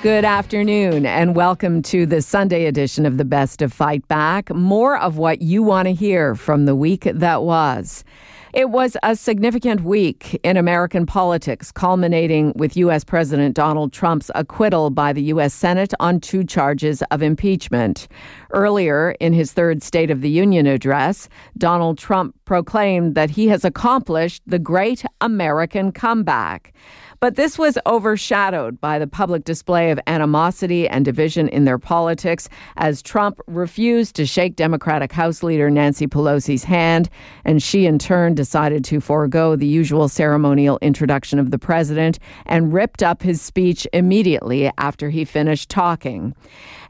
Good 0.00 0.24
afternoon, 0.24 1.06
and 1.06 1.34
welcome 1.34 1.82
to 1.82 2.06
the 2.06 2.22
Sunday 2.22 2.66
edition 2.66 3.04
of 3.04 3.16
the 3.16 3.24
Best 3.24 3.60
of 3.62 3.72
Fight 3.72 4.06
Back. 4.06 4.48
More 4.54 4.96
of 4.96 5.18
what 5.18 5.42
you 5.42 5.60
want 5.60 5.88
to 5.88 5.92
hear 5.92 6.36
from 6.36 6.66
the 6.66 6.76
week 6.76 7.02
that 7.02 7.42
was. 7.42 8.04
It 8.52 8.70
was 8.70 8.96
a 9.02 9.16
significant 9.16 9.82
week 9.82 10.38
in 10.44 10.56
American 10.56 11.04
politics, 11.04 11.72
culminating 11.72 12.52
with 12.54 12.76
U.S. 12.76 13.02
President 13.02 13.56
Donald 13.56 13.92
Trump's 13.92 14.30
acquittal 14.36 14.90
by 14.90 15.12
the 15.12 15.22
U.S. 15.24 15.52
Senate 15.52 15.92
on 15.98 16.20
two 16.20 16.44
charges 16.44 17.02
of 17.10 17.20
impeachment. 17.20 18.06
Earlier, 18.52 19.16
in 19.18 19.32
his 19.32 19.52
third 19.52 19.82
State 19.82 20.12
of 20.12 20.20
the 20.20 20.30
Union 20.30 20.68
address, 20.68 21.28
Donald 21.58 21.98
Trump 21.98 22.36
proclaimed 22.44 23.16
that 23.16 23.30
he 23.30 23.48
has 23.48 23.64
accomplished 23.64 24.42
the 24.46 24.60
great 24.60 25.04
American 25.20 25.90
comeback. 25.90 26.72
But 27.20 27.34
this 27.34 27.58
was 27.58 27.76
overshadowed 27.84 28.80
by 28.80 29.00
the 29.00 29.08
public 29.08 29.42
display 29.42 29.90
of 29.90 29.98
animosity 30.06 30.88
and 30.88 31.04
division 31.04 31.48
in 31.48 31.64
their 31.64 31.78
politics 31.78 32.48
as 32.76 33.02
Trump 33.02 33.40
refused 33.48 34.14
to 34.16 34.26
shake 34.26 34.54
Democratic 34.54 35.10
House 35.10 35.42
leader 35.42 35.68
Nancy 35.68 36.06
Pelosi's 36.06 36.62
hand, 36.62 37.10
and 37.44 37.60
she 37.60 37.86
in 37.86 37.98
turn 37.98 38.34
decided 38.34 38.84
to 38.84 39.00
forego 39.00 39.56
the 39.56 39.66
usual 39.66 40.08
ceremonial 40.08 40.78
introduction 40.80 41.40
of 41.40 41.50
the 41.50 41.58
president 41.58 42.20
and 42.46 42.72
ripped 42.72 43.02
up 43.02 43.22
his 43.22 43.42
speech 43.42 43.84
immediately 43.92 44.70
after 44.78 45.10
he 45.10 45.24
finished 45.24 45.68
talking. 45.68 46.36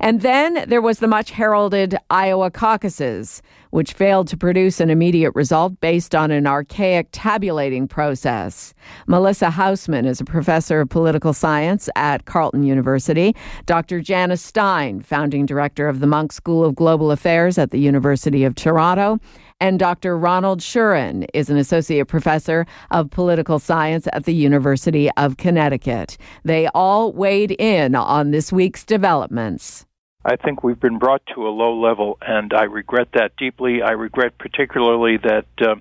And 0.00 0.20
then 0.20 0.64
there 0.68 0.82
was 0.82 1.00
the 1.00 1.08
much 1.08 1.30
heralded 1.30 1.96
Iowa 2.10 2.50
caucuses, 2.50 3.42
which 3.70 3.92
failed 3.92 4.28
to 4.28 4.36
produce 4.36 4.80
an 4.80 4.90
immediate 4.90 5.32
result 5.34 5.80
based 5.80 6.14
on 6.14 6.30
an 6.30 6.46
archaic 6.46 7.08
tabulating 7.12 7.88
process. 7.88 8.74
Melissa 9.06 9.50
Haussman 9.50 10.06
is 10.06 10.20
a 10.20 10.24
professor 10.24 10.80
of 10.80 10.88
political 10.88 11.32
science 11.32 11.88
at 11.96 12.24
Carleton 12.24 12.62
University. 12.62 13.34
Dr. 13.66 14.00
Janice 14.00 14.42
Stein, 14.42 15.00
founding 15.00 15.46
director 15.46 15.88
of 15.88 16.00
the 16.00 16.06
Munk 16.06 16.32
School 16.32 16.64
of 16.64 16.74
Global 16.74 17.10
Affairs 17.10 17.58
at 17.58 17.70
the 17.70 17.80
University 17.80 18.44
of 18.44 18.54
Toronto. 18.54 19.18
And 19.60 19.80
Dr. 19.80 20.16
Ronald 20.16 20.60
Schurin 20.60 21.26
is 21.34 21.50
an 21.50 21.56
associate 21.56 22.06
professor 22.06 22.64
of 22.92 23.10
political 23.10 23.58
science 23.58 24.06
at 24.12 24.24
the 24.24 24.34
University 24.34 25.10
of 25.16 25.36
Connecticut. 25.36 26.16
They 26.44 26.68
all 26.68 27.12
weighed 27.12 27.56
in 27.58 27.96
on 27.96 28.30
this 28.30 28.52
week's 28.52 28.84
developments. 28.84 29.84
I 30.28 30.36
think 30.36 30.62
we've 30.62 30.78
been 30.78 30.98
brought 30.98 31.22
to 31.34 31.46
a 31.46 31.48
low 31.48 31.80
level, 31.80 32.18
and 32.20 32.52
I 32.52 32.64
regret 32.64 33.08
that 33.14 33.34
deeply. 33.38 33.80
I 33.82 33.92
regret 33.92 34.36
particularly 34.36 35.16
that 35.16 35.46
uh, 35.58 35.76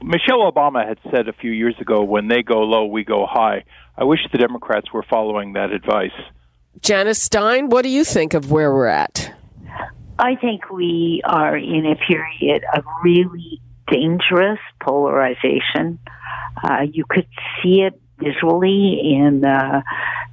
Michelle 0.00 0.48
Obama 0.48 0.86
had 0.86 0.98
said 1.10 1.26
a 1.26 1.32
few 1.32 1.50
years 1.50 1.74
ago, 1.80 2.04
when 2.04 2.28
they 2.28 2.42
go 2.42 2.60
low, 2.60 2.84
we 2.84 3.02
go 3.02 3.26
high. 3.28 3.64
I 3.98 4.04
wish 4.04 4.20
the 4.30 4.38
Democrats 4.38 4.92
were 4.92 5.02
following 5.02 5.54
that 5.54 5.72
advice. 5.72 6.12
Janice 6.82 7.20
Stein, 7.20 7.68
what 7.68 7.82
do 7.82 7.88
you 7.88 8.04
think 8.04 8.32
of 8.32 8.52
where 8.52 8.72
we're 8.72 8.86
at? 8.86 9.34
I 10.20 10.36
think 10.36 10.70
we 10.70 11.22
are 11.24 11.56
in 11.56 11.84
a 11.84 11.96
period 11.96 12.62
of 12.76 12.84
really 13.02 13.60
dangerous 13.90 14.60
polarization. 14.80 15.98
Uh, 16.62 16.82
you 16.92 17.04
could 17.08 17.26
see 17.60 17.80
it 17.82 18.00
visually 18.18 19.00
in 19.14 19.44
uh, 19.44 19.82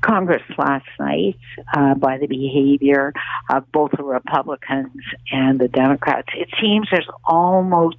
Congress 0.02 0.44
last 0.58 0.88
night 1.00 1.38
uh, 1.74 1.96
by 1.96 2.18
the 2.18 2.28
behavior 2.28 3.14
of 3.50 3.72
both 3.72 3.92
the 3.98 4.04
Republicans 4.04 5.02
and 5.32 5.60
the 5.60 5.68
Democrats. 5.68 6.28
It 6.36 6.50
seems 6.62 6.88
there's 6.92 7.10
almost 7.24 7.98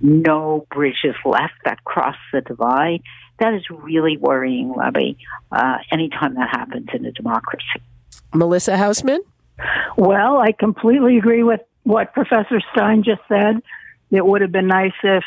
no 0.00 0.66
bridges 0.70 1.14
left 1.24 1.54
that 1.64 1.84
cross 1.84 2.16
the 2.32 2.40
divide. 2.40 3.02
That 3.38 3.54
is 3.54 3.62
really 3.70 4.16
worrying, 4.16 4.74
Libby, 4.76 5.18
uh, 5.50 5.78
anytime 5.90 6.34
that 6.34 6.50
happens 6.50 6.88
in 6.92 7.04
a 7.04 7.12
democracy. 7.12 7.64
Melissa 8.34 8.72
Haussman? 8.72 9.18
Well, 9.96 10.38
I 10.38 10.52
completely 10.52 11.18
agree 11.18 11.42
with 11.42 11.60
what 11.84 12.12
Professor 12.12 12.60
Stein 12.72 13.02
just 13.02 13.20
said. 13.28 13.62
It 14.10 14.24
would 14.24 14.42
have 14.42 14.52
been 14.52 14.68
nice 14.68 14.92
if 15.02 15.24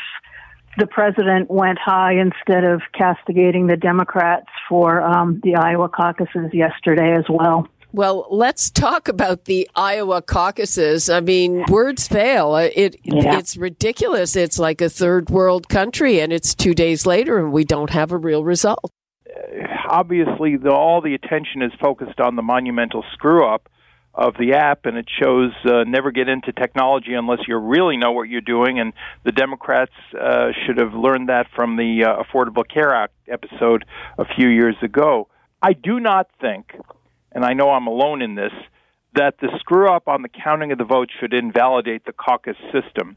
the 0.78 0.86
president 0.86 1.50
went 1.50 1.78
high 1.78 2.14
instead 2.14 2.64
of 2.64 2.82
castigating 2.92 3.66
the 3.66 3.76
Democrats 3.76 4.46
for 4.68 5.02
um, 5.02 5.40
the 5.42 5.56
Iowa 5.56 5.88
caucuses 5.88 6.50
yesterday 6.52 7.14
as 7.16 7.24
well. 7.28 7.68
Well, 7.92 8.26
let's 8.30 8.70
talk 8.70 9.08
about 9.08 9.46
the 9.46 9.68
Iowa 9.74 10.20
caucuses. 10.20 11.08
I 11.08 11.20
mean, 11.20 11.64
words 11.68 12.06
fail. 12.06 12.56
It 12.56 12.96
yeah. 13.04 13.38
it's 13.38 13.56
ridiculous. 13.56 14.36
It's 14.36 14.58
like 14.58 14.82
a 14.82 14.90
third 14.90 15.30
world 15.30 15.68
country, 15.68 16.20
and 16.20 16.32
it's 16.32 16.54
two 16.54 16.74
days 16.74 17.06
later, 17.06 17.38
and 17.38 17.52
we 17.52 17.64
don't 17.64 17.90
have 17.90 18.12
a 18.12 18.18
real 18.18 18.44
result. 18.44 18.92
Obviously, 19.88 20.56
the, 20.56 20.70
all 20.70 21.00
the 21.00 21.14
attention 21.14 21.62
is 21.62 21.72
focused 21.80 22.20
on 22.20 22.36
the 22.36 22.42
monumental 22.42 23.02
screw 23.14 23.46
up 23.46 23.68
of 24.16 24.34
the 24.38 24.54
app, 24.54 24.86
and 24.86 24.96
it 24.96 25.06
shows 25.22 25.52
uh, 25.66 25.84
never 25.84 26.10
get 26.10 26.28
into 26.28 26.50
technology 26.52 27.12
unless 27.12 27.40
you 27.46 27.56
really 27.56 27.98
know 27.98 28.12
what 28.12 28.28
you're 28.28 28.40
doing. 28.40 28.80
And 28.80 28.94
the 29.24 29.32
Democrats 29.32 29.92
uh, 30.18 30.48
should 30.64 30.78
have 30.78 30.94
learned 30.94 31.28
that 31.28 31.46
from 31.54 31.76
the 31.76 32.04
uh, 32.04 32.22
Affordable 32.22 32.66
Care 32.66 32.94
Act 32.94 33.12
episode 33.28 33.84
a 34.18 34.24
few 34.24 34.48
years 34.48 34.76
ago. 34.82 35.28
I 35.60 35.74
do 35.74 36.00
not 36.00 36.30
think, 36.40 36.72
and 37.32 37.44
I 37.44 37.52
know 37.52 37.70
I'm 37.70 37.86
alone 37.86 38.22
in 38.22 38.34
this, 38.34 38.52
that 39.14 39.38
the 39.40 39.48
screw 39.58 39.90
up 39.90 40.08
on 40.08 40.22
the 40.22 40.28
counting 40.28 40.72
of 40.72 40.78
the 40.78 40.84
votes 40.84 41.12
should 41.20 41.34
invalidate 41.34 42.04
the 42.06 42.12
caucus 42.12 42.56
system. 42.72 43.16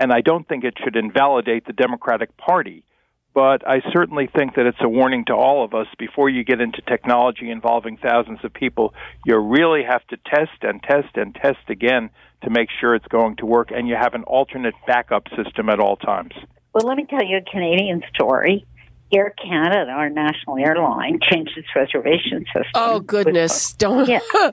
And 0.00 0.12
I 0.12 0.20
don't 0.20 0.46
think 0.48 0.64
it 0.64 0.74
should 0.82 0.96
invalidate 0.96 1.66
the 1.66 1.72
Democratic 1.72 2.36
Party 2.36 2.84
but 3.38 3.64
I 3.68 3.82
certainly 3.92 4.28
think 4.34 4.56
that 4.56 4.66
it's 4.66 4.80
a 4.80 4.88
warning 4.88 5.24
to 5.26 5.32
all 5.32 5.64
of 5.64 5.72
us 5.72 5.86
before 5.96 6.28
you 6.28 6.42
get 6.42 6.60
into 6.60 6.82
technology 6.82 7.52
involving 7.52 7.96
thousands 7.96 8.40
of 8.42 8.52
people, 8.52 8.94
you 9.24 9.38
really 9.38 9.84
have 9.88 10.04
to 10.08 10.16
test 10.26 10.58
and 10.62 10.82
test 10.82 11.14
and 11.14 11.32
test 11.36 11.60
again 11.68 12.10
to 12.42 12.50
make 12.50 12.68
sure 12.80 12.96
it's 12.96 13.06
going 13.06 13.36
to 13.36 13.46
work, 13.46 13.70
and 13.70 13.86
you 13.86 13.94
have 13.94 14.14
an 14.14 14.24
alternate 14.24 14.74
backup 14.88 15.28
system 15.36 15.68
at 15.68 15.78
all 15.78 15.94
times. 15.94 16.32
Well, 16.74 16.82
let 16.84 16.96
me 16.96 17.06
tell 17.08 17.24
you 17.24 17.36
a 17.36 17.48
Canadian 17.48 18.02
story. 18.12 18.66
Air 19.14 19.32
Canada, 19.40 19.88
our 19.88 20.10
national 20.10 20.58
airline, 20.58 21.20
changed 21.22 21.52
its 21.56 21.68
reservation 21.76 22.44
system. 22.46 22.72
Oh 22.74 22.98
goodness! 22.98 23.72
Don't. 23.74 24.08
Yeah. 24.08 24.18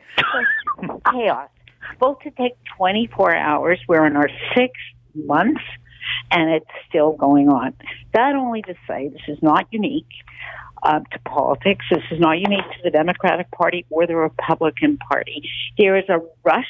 chaos. 1.11 1.49
Supposed 1.93 2.21
to 2.21 2.29
take 2.29 2.53
24 2.77 3.35
hours. 3.35 3.79
We're 3.87 4.05
in 4.05 4.15
our 4.15 4.29
sixth 4.55 4.77
month 5.15 5.57
and 6.31 6.49
it's 6.49 6.65
still 6.89 7.13
going 7.13 7.49
on. 7.49 7.73
That 8.13 8.35
only 8.35 8.61
to 8.63 8.75
say 8.87 9.09
this 9.09 9.21
is 9.27 9.41
not 9.41 9.67
unique 9.71 10.05
uh, 10.83 10.99
to 10.99 11.19
politics. 11.25 11.85
This 11.89 12.03
is 12.11 12.19
not 12.19 12.37
unique 12.37 12.65
to 12.77 12.83
the 12.83 12.91
Democratic 12.91 13.49
Party 13.51 13.85
or 13.89 14.07
the 14.07 14.15
Republican 14.15 14.97
Party. 14.97 15.49
There 15.77 15.97
is 15.97 16.05
a 16.09 16.19
rush 16.43 16.65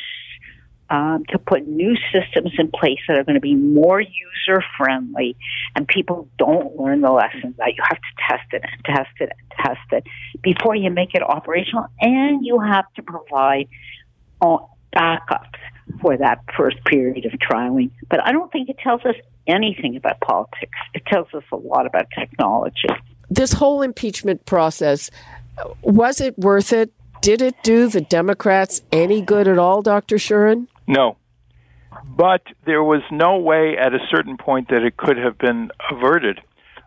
um, 0.89 1.25
to 1.29 1.39
put 1.39 1.67
new 1.67 1.95
systems 2.13 2.51
in 2.57 2.69
place 2.69 2.99
that 3.07 3.17
are 3.17 3.23
going 3.23 3.35
to 3.35 3.41
be 3.41 3.55
more 3.55 3.99
user 3.99 4.63
friendly, 4.77 5.35
and 5.75 5.87
people 5.87 6.29
don't 6.37 6.75
learn 6.77 7.01
the 7.01 7.11
lesson 7.11 7.55
that 7.57 7.73
you 7.75 7.83
have 7.83 7.97
to 7.97 8.13
test 8.29 8.53
it 8.53 8.61
and 8.63 8.85
test 8.85 9.09
it 9.19 9.31
and 9.37 9.65
test 9.65 9.91
it 9.91 10.03
before 10.41 10.75
you 10.75 10.91
make 10.91 11.15
it 11.15 11.23
operational, 11.23 11.87
and 11.99 12.45
you 12.45 12.59
have 12.59 12.85
to 12.95 13.01
provide 13.01 13.67
uh, 14.41 14.57
backups 14.95 15.59
for 16.01 16.17
that 16.17 16.39
first 16.55 16.77
period 16.85 17.25
of 17.25 17.31
trialing. 17.33 17.91
But 18.09 18.21
I 18.23 18.31
don't 18.31 18.51
think 18.51 18.69
it 18.69 18.77
tells 18.77 19.01
us 19.05 19.15
anything 19.47 19.95
about 19.95 20.19
politics. 20.21 20.77
It 20.93 21.05
tells 21.05 21.27
us 21.33 21.43
a 21.51 21.55
lot 21.55 21.85
about 21.85 22.07
technology. 22.17 22.87
This 23.29 23.53
whole 23.53 23.81
impeachment 23.81 24.45
process, 24.45 25.09
was 25.81 26.21
it 26.21 26.37
worth 26.37 26.73
it? 26.73 26.91
Did 27.21 27.41
it 27.41 27.55
do 27.63 27.87
the 27.87 28.01
Democrats 28.01 28.81
any 28.91 29.21
good 29.21 29.47
at 29.47 29.57
all, 29.57 29.81
Dr. 29.81 30.17
Schurin? 30.17 30.67
No. 30.87 31.17
But 32.05 32.43
there 32.65 32.83
was 32.83 33.01
no 33.11 33.37
way 33.37 33.77
at 33.77 33.93
a 33.93 33.99
certain 34.11 34.37
point 34.37 34.69
that 34.69 34.83
it 34.83 34.97
could 34.97 35.17
have 35.17 35.37
been 35.37 35.71
averted. 35.89 36.41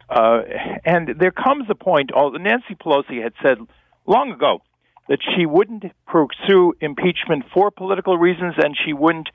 Uh, 0.09 0.43
and 0.85 1.17
there 1.19 1.33
comes 1.33 1.67
a 1.69 1.75
point, 1.75 2.11
Nancy 2.15 2.75
Pelosi 2.75 3.23
had 3.23 3.33
said 3.43 3.59
long 4.07 4.33
ago 4.33 4.63
that 5.09 5.19
she 5.35 5.47
wouldn't 5.47 5.85
pursue 6.07 6.75
impeachment 6.81 7.45
for 7.53 7.71
political 7.71 8.17
reasons 8.17 8.55
and 8.59 8.77
she 8.85 8.93
wouldn't 8.93 9.29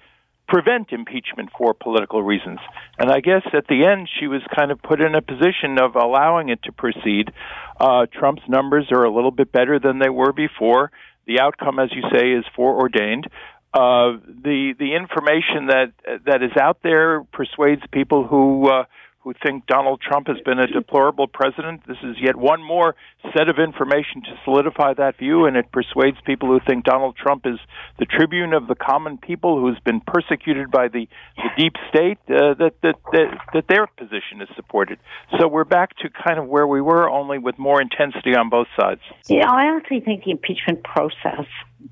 prevent 0.48 0.92
impeachment 0.92 1.50
for 1.58 1.74
political 1.74 2.22
reasons. 2.22 2.60
And 2.98 3.10
I 3.10 3.22
guess 3.22 3.42
at 3.54 3.68
the 3.68 3.86
end, 3.86 4.10
she 4.20 4.28
was 4.28 4.42
kind 4.56 4.72
of 4.72 4.82
put 4.82 5.02
in 5.02 5.16
a 5.16 5.22
position 5.22 5.80
of 5.82 5.96
allowing 5.96 6.50
it 6.50 6.62
to 6.64 6.72
proceed. 6.72 7.32
Uh, 7.80 8.06
Trump's 8.12 8.44
numbers 8.48 8.88
are 8.92 9.04
a 9.04 9.14
little 9.14 9.32
bit 9.32 9.52
better 9.52 9.80
than 9.80 10.00
they 10.00 10.10
were 10.10 10.34
before. 10.34 10.92
The 11.26 11.40
outcome, 11.40 11.80
as 11.80 11.90
you 11.92 12.04
say, 12.14 12.32
is 12.32 12.46
foreordained. 12.56 13.28
Uh, 13.74 14.20
the 14.44 14.76
the 14.78 14.94
information 14.94 15.68
that 15.68 15.94
that 16.26 16.44
is 16.44 16.52
out 16.62 16.78
there 16.84 17.24
persuades 17.24 17.82
people 17.92 18.28
who 18.28 18.70
uh, 18.70 18.84
who 19.24 19.34
think 19.42 19.66
Donald 19.68 20.02
Trump 20.02 20.28
has 20.28 20.38
been 20.44 20.60
a 20.60 20.68
deplorable 20.68 21.28
president. 21.28 21.82
This 21.88 21.98
is 22.04 22.18
yet 22.22 22.36
one 22.36 22.62
more 22.62 22.96
set 23.38 23.48
of 23.48 23.58
information 23.58 24.22
to 24.24 24.38
solidify 24.44 24.96
that 24.96 25.18
view, 25.18 25.46
and 25.46 25.56
it 25.56 25.72
persuades 25.72 26.18
people 26.26 26.50
who 26.50 26.60
think 26.68 26.84
Donald 26.84 27.16
Trump 27.16 27.46
is 27.46 27.58
the 28.00 28.06
tribune 28.06 28.54
of 28.54 28.68
the 28.68 28.76
common 28.76 29.18
people 29.18 29.60
who's 29.62 29.80
been 29.86 30.02
persecuted 30.02 30.70
by 30.70 30.90
the, 30.90 31.08
the 31.38 31.50
deep 31.58 31.74
state 31.90 32.18
uh, 32.28 32.54
that, 32.56 32.74
that 32.82 32.96
that 33.14 33.38
that 33.54 33.68
their 33.70 33.88
position 33.88 34.42
is 34.42 34.50
supported. 34.56 35.00
So 35.40 35.48
we're 35.48 35.64
back 35.64 35.96
to 36.00 36.10
kind 36.10 36.38
of 36.38 36.48
where 36.48 36.68
we 36.68 36.82
were, 36.82 37.10
only 37.10 37.38
with 37.38 37.58
more 37.58 37.82
intensity 37.82 38.36
on 38.36 38.50
both 38.50 38.68
sides. 38.78 39.02
Yeah, 39.28 39.50
I 39.50 39.76
actually 39.78 40.02
think 40.02 40.26
the 40.26 40.32
impeachment 40.32 40.84
process 40.84 41.46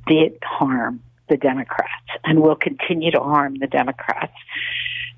did 0.06 0.38
harm 0.44 1.02
the 1.30 1.38
Democrats 1.38 2.10
and 2.26 2.42
will 2.42 2.58
continue 2.58 3.12
to 3.12 3.20
harm 3.22 3.56
the 3.56 3.68
Democrats 3.68 4.34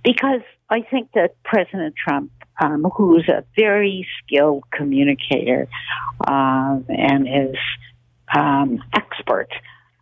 because 0.04 0.42
I 0.74 0.82
think 0.82 1.12
that 1.14 1.36
President 1.44 1.94
Trump, 1.96 2.32
um, 2.60 2.84
who's 2.96 3.30
a 3.30 3.44
very 3.56 4.08
skilled 4.18 4.64
communicator 4.72 5.68
um, 6.28 6.86
and 6.90 7.28
is 7.28 7.56
um, 8.36 8.84
expert 8.92 9.50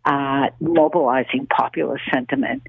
at 0.06 0.58
mobilizing 0.62 1.46
popular 1.46 2.00
sentiment, 2.10 2.62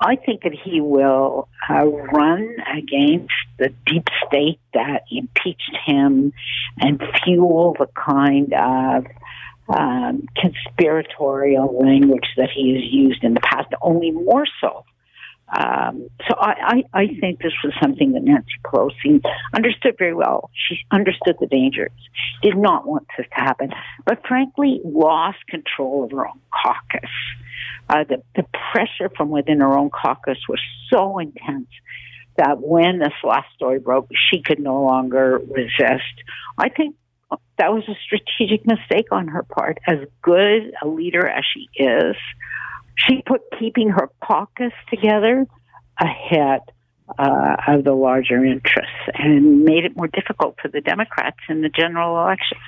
I 0.00 0.16
think 0.16 0.44
that 0.44 0.54
he 0.64 0.80
will 0.80 1.46
uh, 1.68 1.84
run 1.84 2.56
against 2.74 3.34
the 3.58 3.68
deep 3.84 4.08
state 4.26 4.58
that 4.72 5.02
impeached 5.10 5.76
him 5.84 6.32
and 6.78 7.02
fuel 7.22 7.76
the 7.78 7.88
kind 7.94 8.54
of 8.54 9.06
um, 9.68 10.26
conspiratorial 10.38 11.78
language 11.84 12.28
that 12.38 12.48
he 12.48 12.72
has 12.72 12.90
used 12.90 13.22
in 13.22 13.34
the 13.34 13.40
past, 13.40 13.68
only 13.82 14.10
more 14.10 14.46
so 14.58 14.86
um, 15.52 16.08
so 16.26 16.34
I, 16.38 16.82
I, 16.94 17.00
I 17.02 17.06
think 17.20 17.40
this 17.40 17.52
was 17.62 17.74
something 17.80 18.12
that 18.12 18.22
Nancy 18.22 18.52
Pelosi 18.64 19.22
understood 19.54 19.96
very 19.98 20.14
well. 20.14 20.50
She 20.54 20.78
understood 20.90 21.36
the 21.40 21.46
dangers, 21.46 21.90
did 22.42 22.56
not 22.56 22.86
want 22.86 23.06
this 23.18 23.26
to 23.36 23.44
happen, 23.44 23.70
but 24.06 24.26
frankly 24.26 24.80
lost 24.82 25.38
control 25.48 26.04
of 26.04 26.10
her 26.12 26.26
own 26.26 26.40
caucus. 26.50 27.10
Uh, 27.90 28.04
the, 28.04 28.22
the 28.34 28.46
pressure 28.72 29.12
from 29.14 29.28
within 29.28 29.60
her 29.60 29.76
own 29.76 29.90
caucus 29.90 30.38
was 30.48 30.60
so 30.90 31.18
intense 31.18 31.68
that 32.38 32.60
when 32.60 32.98
this 32.98 33.12
last 33.22 33.48
story 33.54 33.78
broke, 33.78 34.08
she 34.30 34.40
could 34.40 34.58
no 34.58 34.82
longer 34.82 35.38
resist. 35.38 36.14
I 36.56 36.70
think 36.70 36.96
that 37.58 37.72
was 37.72 37.84
a 37.88 37.94
strategic 38.06 38.66
mistake 38.66 39.08
on 39.10 39.28
her 39.28 39.42
part. 39.42 39.78
As 39.86 39.98
good 40.22 40.72
a 40.82 40.88
leader 40.88 41.26
as 41.26 41.44
she 41.52 41.68
is, 41.82 42.16
she 43.06 43.22
put 43.26 43.42
keeping 43.58 43.90
her 43.90 44.10
caucus 44.24 44.72
together 44.90 45.46
ahead 45.98 46.60
uh, 47.18 47.56
of 47.68 47.84
the 47.84 47.92
larger 47.92 48.44
interests 48.44 48.92
and 49.14 49.64
made 49.64 49.84
it 49.84 49.96
more 49.96 50.08
difficult 50.08 50.56
for 50.60 50.68
the 50.68 50.80
Democrats 50.80 51.38
in 51.48 51.60
the 51.60 51.68
general 51.68 52.18
election. 52.18 52.58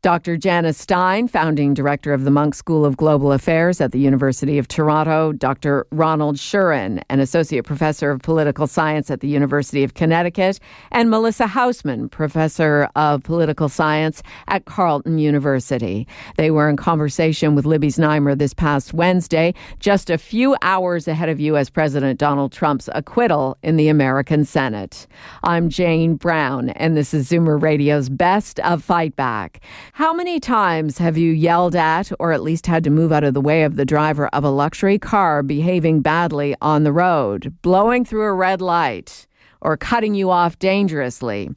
Dr. 0.00 0.36
Janice 0.36 0.78
Stein, 0.78 1.26
founding 1.26 1.74
director 1.74 2.12
of 2.12 2.22
the 2.22 2.30
Munk 2.30 2.54
School 2.54 2.84
of 2.84 2.96
Global 2.96 3.32
Affairs 3.32 3.80
at 3.80 3.90
the 3.90 3.98
University 3.98 4.56
of 4.56 4.68
Toronto, 4.68 5.32
Dr. 5.32 5.88
Ronald 5.90 6.36
Schurin, 6.36 7.02
an 7.10 7.18
associate 7.18 7.64
professor 7.64 8.12
of 8.12 8.22
political 8.22 8.68
science 8.68 9.10
at 9.10 9.18
the 9.22 9.26
University 9.26 9.82
of 9.82 9.94
Connecticut, 9.94 10.60
and 10.92 11.10
Melissa 11.10 11.48
Haussman, 11.48 12.08
professor 12.08 12.88
of 12.94 13.24
political 13.24 13.68
science 13.68 14.22
at 14.46 14.66
Carleton 14.66 15.18
University. 15.18 16.06
They 16.36 16.52
were 16.52 16.70
in 16.70 16.76
conversation 16.76 17.56
with 17.56 17.66
Libby 17.66 17.88
Znaimer 17.88 18.38
this 18.38 18.54
past 18.54 18.94
Wednesday, 18.94 19.52
just 19.80 20.10
a 20.10 20.18
few 20.18 20.54
hours 20.62 21.08
ahead 21.08 21.28
of 21.28 21.40
U.S. 21.40 21.70
President 21.70 22.20
Donald 22.20 22.52
Trump's 22.52 22.88
acquittal 22.94 23.58
in 23.64 23.74
the 23.74 23.88
American 23.88 24.44
Senate. 24.44 25.08
I'm 25.42 25.68
Jane 25.68 26.14
Brown, 26.14 26.70
and 26.70 26.96
this 26.96 27.12
is 27.12 27.28
Zoomer 27.28 27.60
Radio's 27.60 28.08
Best 28.08 28.60
of 28.60 28.84
Fight 28.84 29.16
Back. 29.16 29.60
How 29.94 30.12
many 30.12 30.38
times 30.38 30.98
have 30.98 31.16
you 31.16 31.32
yelled 31.32 31.74
at 31.74 32.12
or 32.20 32.32
at 32.32 32.42
least 32.42 32.66
had 32.66 32.84
to 32.84 32.90
move 32.90 33.10
out 33.10 33.24
of 33.24 33.34
the 33.34 33.40
way 33.40 33.64
of 33.64 33.76
the 33.76 33.84
driver 33.84 34.28
of 34.28 34.44
a 34.44 34.50
luxury 34.50 34.98
car 34.98 35.42
behaving 35.42 36.02
badly 36.02 36.54
on 36.60 36.84
the 36.84 36.92
road, 36.92 37.54
blowing 37.62 38.04
through 38.04 38.24
a 38.24 38.34
red 38.34 38.60
light, 38.60 39.26
or 39.60 39.76
cutting 39.76 40.14
you 40.14 40.30
off 40.30 40.58
dangerously? 40.58 41.50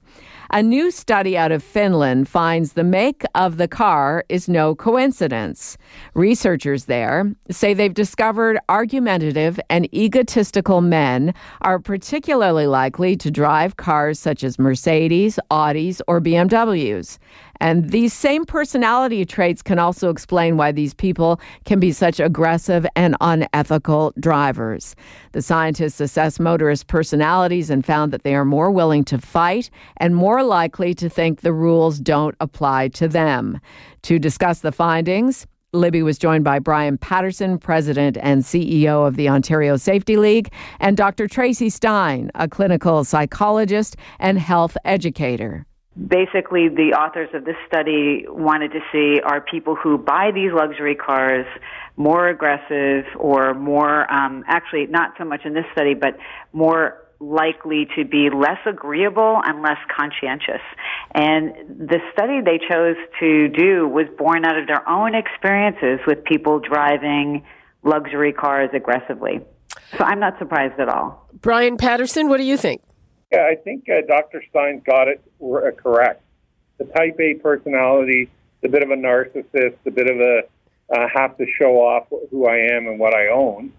A 0.54 0.62
new 0.62 0.92
study 0.92 1.38
out 1.38 1.54
of 1.54 1.64
Finland 1.64 2.28
finds 2.28 2.74
the 2.74 2.84
make 2.84 3.24
of 3.36 3.56
the 3.56 3.70
car 3.70 4.26
is 4.28 4.50
no 4.50 4.76
coincidence. 4.76 5.78
Researchers 6.14 6.86
there 6.86 7.34
say 7.50 7.74
they've 7.74 7.94
discovered 7.94 8.60
argumentative 8.68 9.62
and 9.70 9.88
egotistical 9.96 10.82
men 10.82 11.34
are 11.62 11.80
particularly 11.80 12.68
likely 12.68 13.16
to 13.16 13.32
drive 13.32 13.78
cars 13.78 14.20
such 14.20 14.44
as 14.44 14.60
Mercedes, 14.60 15.40
Audis, 15.50 16.02
or 16.06 16.20
BMWs. 16.20 17.18
And 17.62 17.92
these 17.92 18.12
same 18.12 18.44
personality 18.44 19.24
traits 19.24 19.62
can 19.62 19.78
also 19.78 20.10
explain 20.10 20.58
why 20.58 20.72
these 20.72 20.96
people 20.96 21.40
can 21.64 21.80
be 21.80 21.92
such 21.92 22.20
aggressive 22.20 22.88
and 22.96 23.16
unethical 23.22 24.14
drivers. 24.20 24.96
The 25.34 25.44
scientists 25.44 26.02
assessed 26.02 26.40
motorist 26.40 26.88
personalities 26.88 27.70
and 27.70 27.86
found 27.86 28.12
that 28.14 28.24
they 28.24 28.34
are 28.34 28.46
more 28.46 28.72
willing 28.72 29.04
to 29.06 29.20
fight 29.20 29.70
and 29.98 30.16
more 30.16 30.44
likely 30.44 30.96
to 30.96 31.08
think 31.08 31.42
the 31.42 31.54
rules 31.54 32.00
don't 32.00 32.36
apply 32.40 32.88
to 32.90 33.08
them. 33.08 33.62
To 34.02 34.18
discuss 34.18 34.62
the 34.62 34.72
findings, 34.72 35.46
Libby 35.72 36.02
was 36.02 36.18
joined 36.18 36.44
by 36.44 36.58
Brian 36.58 36.98
Patterson, 36.98 37.60
President 37.60 38.18
and 38.22 38.42
CEO 38.42 39.08
of 39.08 39.18
the 39.18 39.30
Ontario 39.30 39.78
Safety 39.78 40.18
League, 40.18 40.52
and 40.80 40.98
Dr. 40.98 41.28
Tracy 41.28 41.70
Stein, 41.70 42.32
a 42.34 42.48
clinical 42.48 43.04
psychologist 43.04 43.98
and 44.20 44.40
health 44.40 44.76
educator 44.84 45.68
basically 45.96 46.70
the 46.70 46.94
authors 46.98 47.30
of 47.34 47.44
this 47.44 47.58
study 47.68 48.26
wanted 48.28 48.72
to 48.72 48.80
see 48.92 49.20
are 49.22 49.42
people 49.42 49.76
who 49.76 49.98
buy 49.98 50.32
these 50.34 50.52
luxury 50.54 50.96
cars 50.96 51.46
more 51.98 52.30
aggressive 52.30 53.04
or 53.18 53.54
more 53.54 54.12
um, 54.12 54.44
actually 54.48 54.88
not 54.88 55.14
so 55.18 55.26
much 55.26 55.42
in 55.44 55.54
this 55.54 55.66
study 55.74 55.94
but 55.94 56.18
more 56.54 56.98
likely 57.20 57.88
to 57.96 58.06
be 58.06 58.30
less 58.30 58.58
agreeable 58.66 59.42
and 59.44 59.62
less 59.62 59.78
conscientious? 59.96 60.62
And 61.14 61.54
the 61.68 62.00
study 62.14 62.40
they 62.40 62.58
chose 62.70 62.96
to 63.20 63.50
do 63.50 63.88
was 63.88 64.08
born 64.18 64.46
out 64.46 64.58
of 64.58 64.68
their 64.68 64.88
own 64.88 65.14
experiences 65.14 66.00
with 66.08 66.24
people 66.24 66.60
driving 66.60 67.44
luxury 67.84 68.32
cars 68.32 68.70
aggressively. 68.74 69.42
So 69.98 70.06
i'm 70.06 70.22
not 70.22 70.40
surprised 70.40 70.80
at 70.80 70.88
all. 70.88 71.28
Brian 71.42 71.76
patterson 71.76 72.30
what 72.30 72.38
do 72.38 72.44
you 72.44 72.56
think 72.56 72.82
I 73.34 73.56
think 73.56 73.88
uh, 73.90 74.02
Dr. 74.08 74.44
Stein 74.50 74.82
got 74.86 75.08
it 75.08 75.22
uh, 75.42 75.72
correct. 75.72 76.22
The 76.78 76.86
type 76.86 77.20
A 77.20 77.36
personality, 77.36 78.30
the 78.62 78.70
bit 78.70 78.84
of 78.84 78.90
a 78.92 78.96
narcissist, 78.96 79.76
the 79.84 79.92
bit 79.92 80.10
of 80.10 80.20
a 80.20 80.42
uh, 80.92 81.08
have 81.14 81.38
to 81.38 81.46
show 81.58 81.78
off 81.78 82.08
who 82.30 82.48
I 82.48 82.58
am 82.76 82.88
and 82.88 83.00
what 83.00 83.16
I 83.16 83.28
own, 83.28 83.72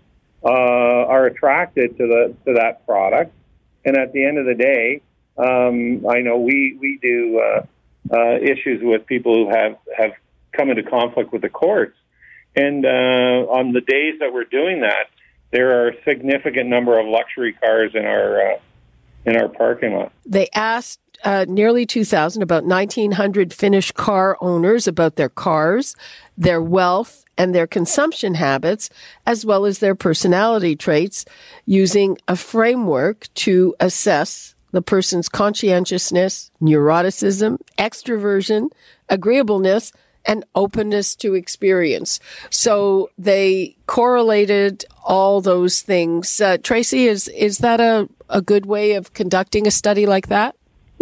uh, 0.45 0.49
are 0.49 1.27
attracted 1.27 1.97
to 1.99 2.07
the 2.07 2.35
to 2.47 2.55
that 2.55 2.87
product. 2.87 3.33
And 3.85 3.97
at 3.97 4.13
the 4.13 4.25
end 4.25 4.39
of 4.39 4.47
the 4.47 4.55
day, 4.55 5.03
um, 5.37 6.07
I 6.09 6.21
know 6.21 6.39
we 6.39 6.77
we 6.81 6.99
do 7.03 7.41
uh, 7.41 7.67
uh, 8.15 8.39
issues 8.39 8.81
with 8.83 9.07
people 9.07 9.45
who 9.45 9.51
have 9.55 9.77
have 9.97 10.13
come 10.53 10.71
into 10.71 10.83
conflict 10.83 11.33
with 11.33 11.43
the 11.43 11.49
courts, 11.49 11.97
and 12.57 12.85
uh, 12.85 12.89
on 12.89 13.73
the 13.73 13.81
days 13.81 14.19
that 14.21 14.33
we're 14.33 14.45
doing 14.45 14.81
that, 14.81 15.09
there 15.51 15.83
are 15.83 15.89
a 15.89 16.05
significant 16.05 16.69
number 16.69 16.99
of 16.99 17.07
luxury 17.07 17.53
cars 17.53 17.93
in 17.95 18.05
our 18.05 18.53
uh, 18.53 18.59
in 19.25 19.37
our 19.37 19.49
parking 19.49 19.95
lot. 19.95 20.12
They 20.26 20.49
asked 20.55 21.00
uh, 21.25 21.47
nearly 21.49 21.87
2,000, 21.87 22.43
about 22.43 22.64
1,900 22.64 23.52
Finnish 23.52 23.93
car 23.93 24.37
owners 24.41 24.88
about 24.88 25.17
their 25.17 25.29
cars, 25.29 25.95
their 26.37 26.61
wealth, 26.61 27.25
and 27.38 27.55
their 27.55 27.67
consumption 27.67 28.35
habits, 28.35 28.91
as 29.25 29.47
well 29.47 29.64
as 29.64 29.79
their 29.79 29.95
personality 29.95 30.76
traits, 30.76 31.25
using 31.64 32.19
a 32.29 32.37
framework 32.37 33.29
to 33.35 33.75
assess 33.81 34.55
the 34.73 34.83
person's 34.83 35.29
conscientiousness, 35.29 36.50
neuroticism, 36.61 37.59
extroversion, 37.79 38.71
agreeableness, 39.09 39.93
and 40.25 40.45
openness 40.55 41.14
to 41.17 41.35
experience. 41.35 42.21
So 42.50 43.11
they 43.19 43.76
correlated 43.87 44.85
all 45.05 45.41
those 45.41 45.83
things. 45.83 46.41
Uh, 46.41 46.59
Tracy, 46.59 47.07
is 47.07 47.29
is 47.29 47.59
that 47.59 47.81
a, 47.81 48.09
a 48.29 48.41
good 48.41 48.67
way 48.67 48.93
of 48.93 49.12
conducting 49.12 49.67
a 49.67 49.71
study 49.71 50.07
like 50.07 50.29
that? 50.29 50.55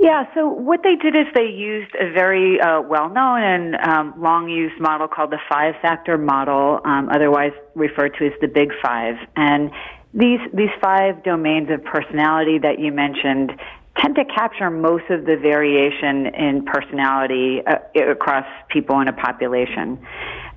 Yeah, 0.03 0.25
so 0.35 0.49
what 0.49 0.83
they 0.83 0.97
did 0.97 1.15
is 1.15 1.27
they 1.35 1.45
used 1.45 1.95
a 1.95 2.11
very 2.11 2.59
uh, 2.59 2.81
well 2.81 3.11
known 3.11 3.43
and 3.43 3.77
um, 3.77 4.15
long 4.17 4.49
used 4.49 4.81
model 4.81 5.07
called 5.09 5.31
the 5.31 5.41
five 5.47 5.75
factor 5.83 6.17
model, 6.17 6.81
um, 6.87 7.11
otherwise 7.11 7.53
referred 7.75 8.15
to 8.19 8.27
as 8.27 8.33
the 8.41 8.49
Big 8.49 8.71
Five. 8.83 9.17
And 9.37 9.71
these, 10.15 10.41
these 10.55 10.71
five 10.81 11.23
domains 11.23 11.69
of 11.71 11.85
personality 11.85 12.59
that 12.61 12.79
you 12.79 12.93
mentioned 12.93 13.53
tend 14.01 14.15
to 14.17 14.25
capture 14.25 14.71
most 14.71 15.05
of 15.11 15.25
the 15.25 15.37
variation 15.37 16.27
in 16.27 16.65
personality 16.65 17.61
uh, 17.67 18.11
across 18.11 18.47
people 18.69 19.01
in 19.01 19.09
a 19.09 19.13
population. 19.13 20.05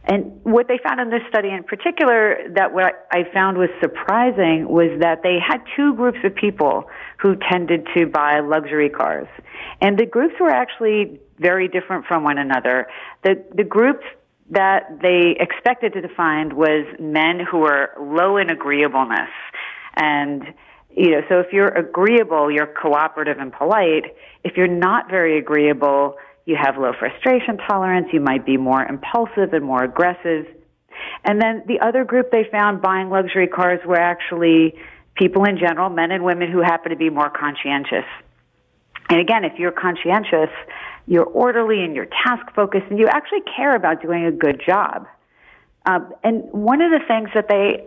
And 0.06 0.44
what 0.44 0.68
they 0.68 0.80
found 0.86 1.00
in 1.00 1.10
this 1.10 1.22
study 1.30 1.50
in 1.50 1.64
particular 1.64 2.38
that 2.56 2.74
what 2.74 3.08
I 3.12 3.24
found 3.34 3.58
was 3.58 3.70
surprising 3.82 4.68
was 4.68 5.00
that 5.00 5.24
they 5.24 5.38
had 5.40 5.62
two 5.78 5.94
groups 5.96 6.20
of 6.26 6.36
people 6.36 6.90
who 7.22 7.38
tended 7.50 7.88
to 7.96 8.06
buy 8.06 8.42
luxury 8.42 8.90
cars. 8.90 9.28
And 9.80 9.98
the 9.98 10.06
groups 10.06 10.36
were 10.42 10.50
actually 10.50 11.22
very 11.40 11.70
different 11.70 12.06
from 12.06 12.24
one 12.24 12.38
another. 12.38 12.88
The, 13.24 13.44
the 13.56 13.64
groups 13.64 14.04
that 14.50 15.00
they 15.02 15.38
expected 15.40 15.94
to 15.94 16.10
find 16.16 16.52
was 16.54 16.86
men 17.00 17.40
who 17.40 17.60
were 17.60 17.92
low 18.00 18.36
in 18.38 18.50
agreeableness. 18.50 19.30
And, 19.96 20.54
you 20.96 21.12
know, 21.12 21.22
so 21.30 21.40
if 21.40 21.52
you're 21.52 21.70
agreeable, 21.70 22.52
you're 22.52 22.68
cooperative 22.68 23.38
and 23.40 23.52
polite. 23.52 24.16
If 24.44 24.58
you're 24.58 24.68
not 24.68 25.10
very 25.10 25.38
agreeable, 25.38 26.16
you 26.46 26.58
have 26.62 26.78
low 26.78 26.92
frustration 26.98 27.58
tolerance, 27.58 28.08
you 28.12 28.20
might 28.20 28.46
be 28.46 28.58
more 28.58 28.84
impulsive 28.84 29.54
and 29.54 29.64
more 29.64 29.84
aggressive. 29.84 30.46
And 31.24 31.42
then 31.42 31.64
the 31.68 31.80
other 31.80 32.04
group 32.04 32.32
they 32.32 32.46
found 32.52 32.82
buying 32.82 33.10
luxury 33.10 33.48
cars 33.48 33.80
were 33.86 34.00
actually 34.00 34.76
people 35.16 35.46
in 35.46 35.58
general, 35.58 35.90
men 35.90 36.12
and 36.12 36.24
women 36.24 36.52
who 36.52 36.62
happen 36.62 36.92
to 36.92 36.98
be 36.98 37.10
more 37.10 37.30
conscientious. 37.30 38.06
And 39.10 39.20
again, 39.20 39.44
if 39.44 39.58
you're 39.58 39.72
conscientious, 39.72 40.50
you're 41.08 41.26
orderly 41.26 41.84
and 41.84 41.96
you're 41.96 42.08
task 42.26 42.54
focused 42.56 42.86
and 42.90 43.00
you 43.00 43.08
actually 43.08 43.42
care 43.56 43.76
about 43.76 44.02
doing 44.02 44.26
a 44.26 44.32
good 44.32 44.62
job. 44.66 45.08
Um, 45.86 46.14
and 46.24 46.44
one 46.52 46.82
of 46.82 46.92
the 46.92 47.02
things 47.06 47.30
that 47.36 47.50
they 47.50 47.86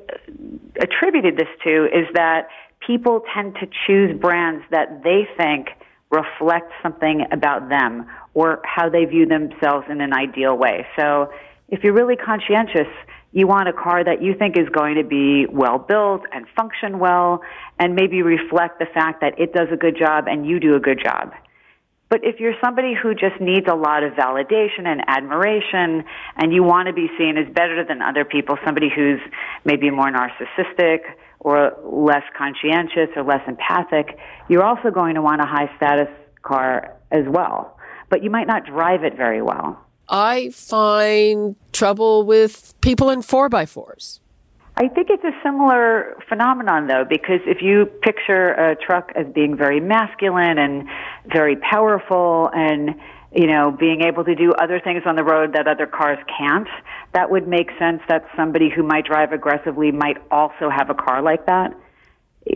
attributed 0.81 1.37
this 1.37 1.49
to 1.65 1.87
is 1.87 2.07
that 2.15 2.49
people 2.87 3.23
tend 3.35 3.55
to 3.57 3.67
choose 3.87 4.19
brands 4.19 4.65
that 4.71 5.03
they 5.03 5.27
think 5.37 5.69
reflect 6.11 6.73
something 6.83 7.27
about 7.33 7.69
them 7.69 8.07
or 8.35 8.61
how 8.65 8.89
they 8.89 9.05
view 9.05 9.27
themselves 9.27 9.87
in 9.91 10.01
an 10.01 10.13
ideal 10.13 10.57
way. 10.57 10.87
So 10.97 11.33
if 11.69 11.83
you're 11.83 11.93
really 11.93 12.17
conscientious, 12.17 12.87
you 13.33 13.47
want 13.47 13.69
a 13.69 13.73
car 13.73 14.05
that 14.05 14.23
you 14.23 14.35
think 14.35 14.57
is 14.57 14.69
going 14.69 14.95
to 14.97 15.05
be 15.05 15.47
well 15.47 15.79
built 15.79 16.23
and 16.33 16.47
function 16.57 16.99
well 16.99 17.43
and 17.79 17.95
maybe 17.95 18.23
reflect 18.23 18.79
the 18.79 18.87
fact 18.87 19.21
that 19.21 19.39
it 19.39 19.53
does 19.53 19.69
a 19.73 19.77
good 19.77 19.97
job 19.99 20.27
and 20.29 20.47
you 20.47 20.61
do 20.61 20.77
a 20.77 20.81
good 20.81 21.01
job. 21.03 21.33
But 22.09 22.21
if 22.23 22.39
you're 22.39 22.55
somebody 22.63 22.95
who 22.95 23.15
just 23.15 23.41
needs 23.41 23.67
a 23.69 23.75
lot 23.75 24.05
of 24.05 24.13
validation 24.13 24.87
and 24.87 25.03
admiration 25.09 26.05
and 26.37 26.53
you 26.53 26.63
want 26.63 26.87
to 26.87 26.93
be 26.93 27.09
seen 27.19 27.37
as 27.37 27.53
better 27.53 27.85
than 27.85 28.01
other 28.01 28.25
people, 28.25 28.57
somebody 28.65 28.89
who's 28.95 29.21
maybe 29.65 29.91
more 29.91 30.11
narcissistic 30.11 31.01
or 31.41 31.73
less 31.85 32.23
conscientious 32.37 33.09
or 33.17 33.23
less 33.23 33.43
empathic, 33.47 34.19
you're 34.49 34.65
also 34.65 34.91
going 34.91 35.15
to 35.15 35.23
want 35.23 35.41
a 35.41 35.47
high 35.47 35.71
status 35.77 36.09
car 36.43 36.97
as 37.11 37.25
well. 37.29 37.79
But 38.09 38.23
you 38.23 38.31
might 38.31 38.47
not 38.47 38.65
drive 38.65 39.05
it 39.05 39.17
very 39.17 39.43
well. 39.43 39.81
I 40.09 40.51
find 40.51 41.57
trouble 41.73 42.25
with 42.25 42.75
people 42.81 43.11
in 43.11 43.21
4x4s. 43.21 44.21
I 44.79 44.89
think 44.89 45.09
it's 45.11 45.25
a 45.25 45.33
similar 45.43 46.17
phenomenon 46.29 46.87
though, 46.87 47.05
because 47.09 47.41
if 47.47 47.63
you 47.63 47.87
picture 48.03 48.53
a 48.53 48.77
truck 48.77 49.11
as 49.17 49.27
being 49.35 49.57
very 49.57 49.81
masculine 49.81 50.59
and 50.59 50.87
very 51.33 51.57
powerful 51.57 52.51
and, 52.53 52.91
you 53.37 53.47
know, 53.47 53.71
being 53.71 54.01
able 54.01 54.25
to 54.25 54.35
do 54.35 54.53
other 54.53 54.81
things 54.81 55.03
on 55.05 55.15
the 55.15 55.23
road 55.23 55.53
that 55.53 55.69
other 55.69 55.87
cars 55.87 56.19
can't, 56.39 56.69
that 57.13 57.31
would 57.31 57.47
make 57.47 57.69
sense 57.79 58.01
that 58.09 58.25
somebody 58.35 58.71
who 58.75 58.83
might 58.83 59.05
drive 59.05 59.33
aggressively 59.33 59.93
might 59.93 60.17
also 60.31 60.71
have 60.71 60.89
a 60.89 60.95
car 60.95 61.23
like 61.23 61.45
that. 61.45 61.75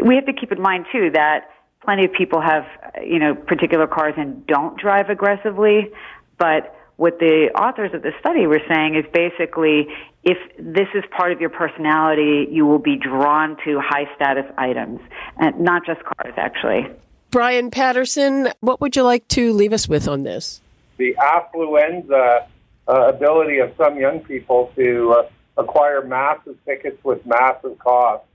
We 0.03 0.15
have 0.15 0.25
to 0.25 0.33
keep 0.33 0.53
in 0.53 0.61
mind 0.61 0.87
too 0.91 1.11
that 1.13 1.51
plenty 1.85 2.07
of 2.07 2.13
people 2.13 2.41
have, 2.41 2.65
you 3.05 3.19
know, 3.19 3.35
particular 3.35 3.87
cars 3.87 4.15
and 4.17 4.47
don't 4.47 4.79
drive 4.79 5.11
aggressively, 5.11 5.91
but 6.39 6.75
what 6.97 7.19
the 7.19 7.51
authors 7.55 7.93
of 7.93 8.03
the 8.03 8.13
study 8.19 8.47
were 8.47 8.61
saying 8.69 8.95
is 8.95 9.05
basically 9.13 9.89
if 10.25 10.39
this 10.59 10.89
is 10.95 11.05
part 11.17 11.33
of 11.33 11.41
your 11.41 11.51
personality, 11.51 12.47
you 12.51 12.67
will 12.67 12.79
be 12.79 12.97
drawn 12.97 13.57
to 13.65 13.81
high 13.81 14.05
status 14.17 14.45
items, 14.57 15.01
and 15.39 15.61
not 15.61 15.85
just 15.87 16.01
cars, 16.05 16.35
actually. 16.37 16.87
Brian 17.31 17.71
Patterson, 17.71 18.51
what 18.61 18.81
would 18.81 18.97
you 18.97 19.03
like 19.03 19.27
to 19.29 19.53
leave 19.53 19.73
us 19.73 19.89
with 19.89 20.09
on 20.09 20.25
this? 20.25 20.61
The 21.01 21.15
affluenza 21.15 22.47
uh, 22.87 23.09
ability 23.09 23.59
of 23.61 23.73
some 23.79 23.99
young 23.99 24.21
people 24.21 24.71
to 24.77 25.13
uh, 25.13 25.23
acquire 25.57 26.05
massive 26.05 26.63
tickets 26.67 27.03
with 27.03 27.25
massive 27.25 27.79
costs, 27.79 28.27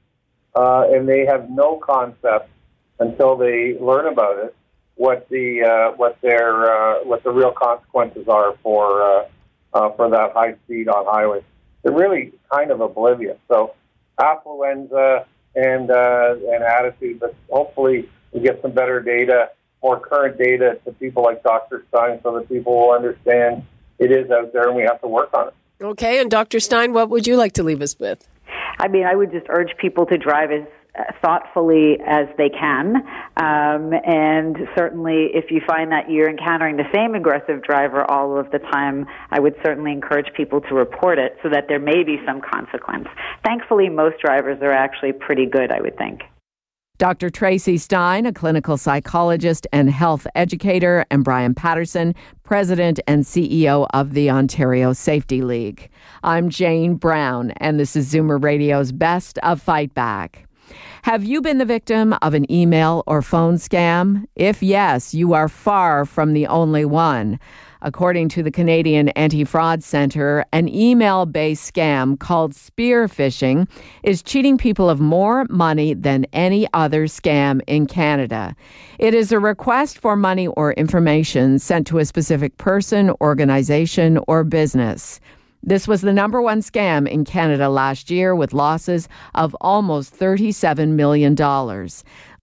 uh, 0.56 0.88
and 0.90 1.08
they 1.08 1.28
have 1.28 1.48
no 1.48 1.78
concept 1.78 2.50
until 3.00 3.38
they 3.38 3.78
learn 3.80 4.08
about 4.08 4.40
it 4.46 4.56
what 4.96 5.30
the 5.30 5.62
uh, 5.62 5.96
what 5.96 6.20
their 6.22 6.54
uh, 6.66 7.04
what 7.04 7.22
the 7.24 7.30
real 7.32 7.52
consequences 7.52 8.28
are 8.28 8.56
for 8.64 9.04
uh, 9.04 9.26
uh, 9.76 9.92
for 9.92 10.10
that 10.10 10.34
high 10.34 10.56
speed 10.66 10.88
on 10.88 11.06
highways. 11.06 11.44
They're 11.84 11.94
really 11.94 12.34
kind 12.52 12.72
of 12.72 12.82
oblivious. 12.82 13.38
So 13.48 13.76
affluenza 14.20 15.26
and 15.56 15.92
uh, 15.92 16.36
and 16.52 16.64
attitude, 16.64 17.20
but 17.20 17.36
hopefully 17.48 18.10
we 18.32 18.40
get 18.40 18.60
some 18.64 18.72
better 18.72 19.02
data, 19.02 19.52
more 19.86 20.00
current 20.00 20.36
data 20.40 20.80
to 20.84 20.92
people 20.94 21.22
like 21.22 21.44
Dr. 21.44 21.86
Stein, 21.90 22.20
so 22.24 22.36
that 22.36 22.50
people 22.50 22.74
will 22.76 22.96
understand 22.96 23.64
it 24.00 24.12
is 24.12 24.32
out 24.32 24.52
there 24.52 24.68
and 24.68 24.76
we 24.76 24.82
have 24.82 25.00
to 25.02 25.08
work 25.08 25.32
on 25.34 25.50
it. 25.50 25.54
Okay, 25.80 26.20
and 26.20 26.32
Dr. 26.32 26.60
Stein, 26.60 26.92
what 26.92 27.10
would 27.10 27.28
you 27.28 27.38
like 27.38 27.54
to 27.54 27.64
leave 27.64 27.82
us 27.82 28.00
with? 28.00 28.28
I 28.80 28.88
mean, 28.88 29.06
I 29.06 29.16
would 29.16 29.32
just 29.32 29.46
urge 29.50 29.78
people 29.80 30.08
to 30.08 30.18
drive 30.18 30.50
as 30.52 30.68
thoughtfully 31.22 31.98
as 32.08 32.26
they 32.38 32.50
can. 32.50 32.96
Um, 33.38 33.94
and 34.06 34.58
certainly, 34.76 35.30
if 35.34 35.52
you 35.52 35.62
find 35.68 35.92
that 35.92 36.10
you're 36.10 36.30
encountering 36.30 36.78
the 36.78 36.90
same 36.94 37.14
aggressive 37.14 37.62
driver 37.62 38.10
all 38.10 38.40
of 38.40 38.50
the 38.52 38.60
time, 38.60 39.06
I 39.30 39.40
would 39.40 39.56
certainly 39.64 39.92
encourage 39.92 40.34
people 40.36 40.62
to 40.62 40.74
report 40.74 41.20
it 41.20 41.38
so 41.44 41.50
that 41.50 41.66
there 41.68 41.80
may 41.80 42.04
be 42.04 42.18
some 42.26 42.42
consequence. 42.42 43.08
Thankfully, 43.44 43.90
most 43.90 44.20
drivers 44.20 44.60
are 44.62 44.72
actually 44.72 45.14
pretty 45.14 45.46
good, 45.46 45.72
I 45.72 45.82
would 45.82 45.98
think. 45.98 46.22
Dr. 46.98 47.30
Tracy 47.30 47.78
Stein, 47.78 48.26
a 48.26 48.32
clinical 48.32 48.78
psychologist 48.78 49.68
and 49.74 49.90
health 49.90 50.26
educator, 50.34 51.06
and 51.12 51.26
Brian 51.26 51.54
Patterson, 51.54 52.16
president 52.44 53.02
and 53.06 53.26
CEO 53.26 53.86
of 53.94 54.14
the 54.14 54.30
Ontario 54.30 54.94
Safety 54.94 55.42
League. 55.42 55.90
I'm 56.24 56.50
Jane 56.50 56.96
Brown, 56.96 57.52
and 57.58 57.78
this 57.78 57.98
is 57.98 58.14
Zoomer 58.14 58.42
Radio's 58.42 58.94
Best 58.94 59.38
of 59.40 59.62
Fight 59.62 59.94
Back. 59.94 60.48
Have 61.02 61.26
you 61.26 61.42
been 61.42 61.58
the 61.58 61.66
victim 61.66 62.16
of 62.22 62.34
an 62.34 62.50
email 62.50 63.04
or 63.08 63.22
phone 63.22 63.56
scam? 63.56 64.26
If 64.38 64.64
yes, 64.64 65.14
you 65.14 65.34
are 65.34 65.50
far 65.50 66.06
from 66.06 66.32
the 66.32 66.48
only 66.48 66.86
one. 66.86 67.40
According 67.82 68.30
to 68.30 68.44
the 68.44 68.52
Canadian 68.52 69.10
Anti 69.10 69.44
Fraud 69.44 69.84
Centre, 69.84 70.46
an 70.52 70.68
email 70.70 71.26
based 71.26 71.74
scam 71.74 72.18
called 72.20 72.56
spear 72.56 73.08
phishing 73.08 73.68
is 74.04 74.24
cheating 74.24 74.58
people 74.58 74.90
of 74.90 75.00
more 75.00 75.46
money 75.50 75.94
than 75.94 76.26
any 76.34 76.68
other 76.74 77.06
scam 77.06 77.62
in 77.68 77.86
Canada. 77.86 78.56
It 79.00 79.14
is 79.14 79.32
a 79.32 79.40
request 79.40 79.98
for 80.00 80.16
money 80.16 80.48
or 80.48 80.74
information 80.74 81.60
sent 81.60 81.88
to 81.88 82.00
a 82.00 82.06
specific 82.06 82.58
person, 82.58 83.12
organization, 83.22 84.20
or 84.28 84.44
business. 84.44 85.20
This 85.68 85.88
was 85.88 86.02
the 86.02 86.14
number 86.14 86.44
one 86.44 86.62
scam 86.62 87.08
in 87.10 87.26
Canada 87.26 87.70
last 87.70 88.12
year 88.12 88.36
with 88.36 88.54
losses 88.54 89.10
of 89.34 89.56
almost 89.60 90.16
$37 90.16 90.90
million. 90.90 91.36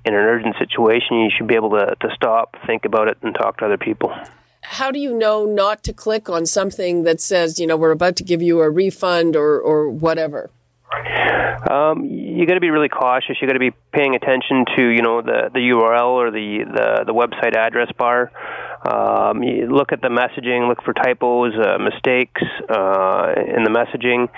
in 0.05 0.15
an 0.15 0.21
urgent 0.21 0.57
situation. 0.59 1.21
You 1.21 1.31
should 1.37 1.47
be 1.47 1.55
able 1.55 1.71
to 1.71 1.97
to 2.01 2.15
stop, 2.15 2.57
think 2.67 2.85
about 2.85 3.09
it, 3.09 3.17
and 3.23 3.35
talk 3.35 3.59
to 3.59 3.65
other 3.65 3.79
people. 3.79 4.15
How 4.63 4.91
do 4.91 4.99
you 4.99 5.15
know 5.17 5.47
not 5.47 5.83
to 5.85 5.95
click 5.95 6.29
on 6.29 6.45
something 6.45 7.05
that 7.05 7.21
says, 7.21 7.59
you 7.59 7.67
know, 7.67 7.79
we're 7.79 7.91
about 7.91 8.17
to 8.17 8.25
give 8.25 8.43
you 8.43 8.61
a 8.61 8.69
refund 8.69 9.37
or 9.37 9.59
or 9.59 9.89
whatever? 9.89 10.51
Um, 11.71 12.05
you 12.05 12.47
got 12.47 12.55
to 12.55 12.61
be 12.61 12.71
really 12.71 12.89
cautious. 12.89 13.37
You 13.41 13.47
got 13.47 13.55
to 13.55 13.59
be 13.61 13.73
paying 13.93 14.15
attention 14.15 14.65
to 14.77 14.83
you 14.83 15.03
know 15.03 15.23
the 15.23 15.51
the 15.53 15.61
URL 15.61 16.13
or 16.13 16.31
the 16.31 16.65
the, 16.65 17.05
the 17.07 17.15
website 17.15 17.57
address 17.57 17.91
bar. 17.97 18.31
Um, 18.81 19.41
look 19.41 19.93
at 19.93 20.01
the 20.01 20.09
messaging, 20.09 20.67
look 20.67 20.83
for 20.83 20.95
typos, 20.95 21.53
uh, 21.55 21.77
mistakes 21.77 22.41
uh, 22.71 23.35
in 23.37 23.63
the 23.63 23.69
messaging. 23.69 24.29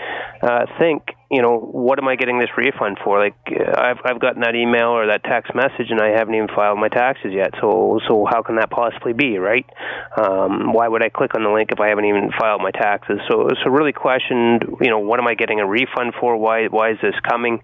Uh, 0.43 0.67
think, 0.81 1.15
you 1.31 1.41
know, 1.41 1.57
what 1.57 2.01
am 2.03 2.09
I 2.09 2.17
getting 2.17 2.41
this 2.41 2.51
refund 2.57 2.99
for? 3.05 3.21
Like, 3.23 3.37
uh, 3.47 3.81
I've 3.81 3.99
I've 4.05 4.21
gotten 4.21 4.43
that 4.43 4.57
email 4.57 4.89
or 4.89 5.07
that 5.07 5.23
text 5.23 5.55
message, 5.55 5.91
and 5.91 6.01
I 6.01 6.19
haven't 6.19 6.35
even 6.35 6.49
filed 6.49 6.81
my 6.81 6.89
taxes 6.89 7.31
yet. 7.33 7.55
So 7.61 8.01
so 8.09 8.27
how 8.29 8.43
can 8.43 8.57
that 8.57 8.69
possibly 8.69 9.13
be, 9.13 9.39
right? 9.39 9.65
Um, 10.19 10.73
why 10.73 10.89
would 10.89 11.05
I 11.05 11.09
click 11.09 11.37
on 11.37 11.45
the 11.45 11.51
link 11.51 11.71
if 11.71 11.79
I 11.79 11.89
haven't 11.89 12.07
even 12.07 12.31
filed 12.37 12.61
my 12.61 12.73
taxes? 12.73 13.21
So 13.31 13.49
so 13.63 13.71
really 13.71 13.93
question, 13.93 14.59
you 14.81 14.91
know, 14.91 14.99
what 14.99 15.21
am 15.21 15.29
I 15.29 15.35
getting 15.35 15.61
a 15.61 15.67
refund 15.67 16.15
for? 16.19 16.37
Why 16.37 16.67
why 16.67 16.82
is 16.91 16.99
this 17.03 17.15
coming? 17.29 17.63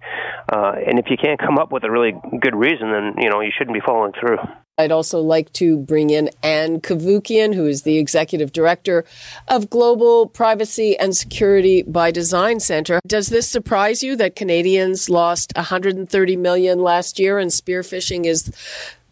Uh, 0.52 0.72
and 0.86 0.98
if 0.98 1.06
you 1.10 1.16
can't 1.16 1.38
come 1.38 1.58
up 1.58 1.72
with 1.72 1.84
a 1.84 1.90
really 1.90 2.12
good 2.40 2.54
reason, 2.54 2.90
then 2.92 3.14
you 3.18 3.28
know 3.28 3.40
you 3.40 3.50
shouldn't 3.56 3.74
be 3.74 3.82
following 3.84 4.12
through. 4.18 4.38
I'd 4.78 4.92
also 4.92 5.20
like 5.20 5.52
to 5.54 5.76
bring 5.76 6.10
in 6.10 6.30
Ann 6.42 6.80
Cavoukian, 6.80 7.52
who 7.52 7.66
is 7.66 7.82
the 7.82 7.98
executive 7.98 8.52
director 8.52 9.04
of 9.48 9.68
Global 9.68 10.28
Privacy 10.28 10.96
and 10.96 11.16
Security 11.16 11.82
by 11.82 12.12
Design 12.12 12.60
Center. 12.60 13.00
Does 13.04 13.28
this 13.28 13.48
surprise 13.48 14.04
you 14.04 14.14
that 14.16 14.36
Canadians 14.36 15.10
lost 15.10 15.52
130 15.56 16.36
million 16.36 16.78
last 16.78 17.18
year 17.18 17.40
and 17.40 17.52
spear 17.52 17.82
phishing 17.82 18.24
is 18.24 18.52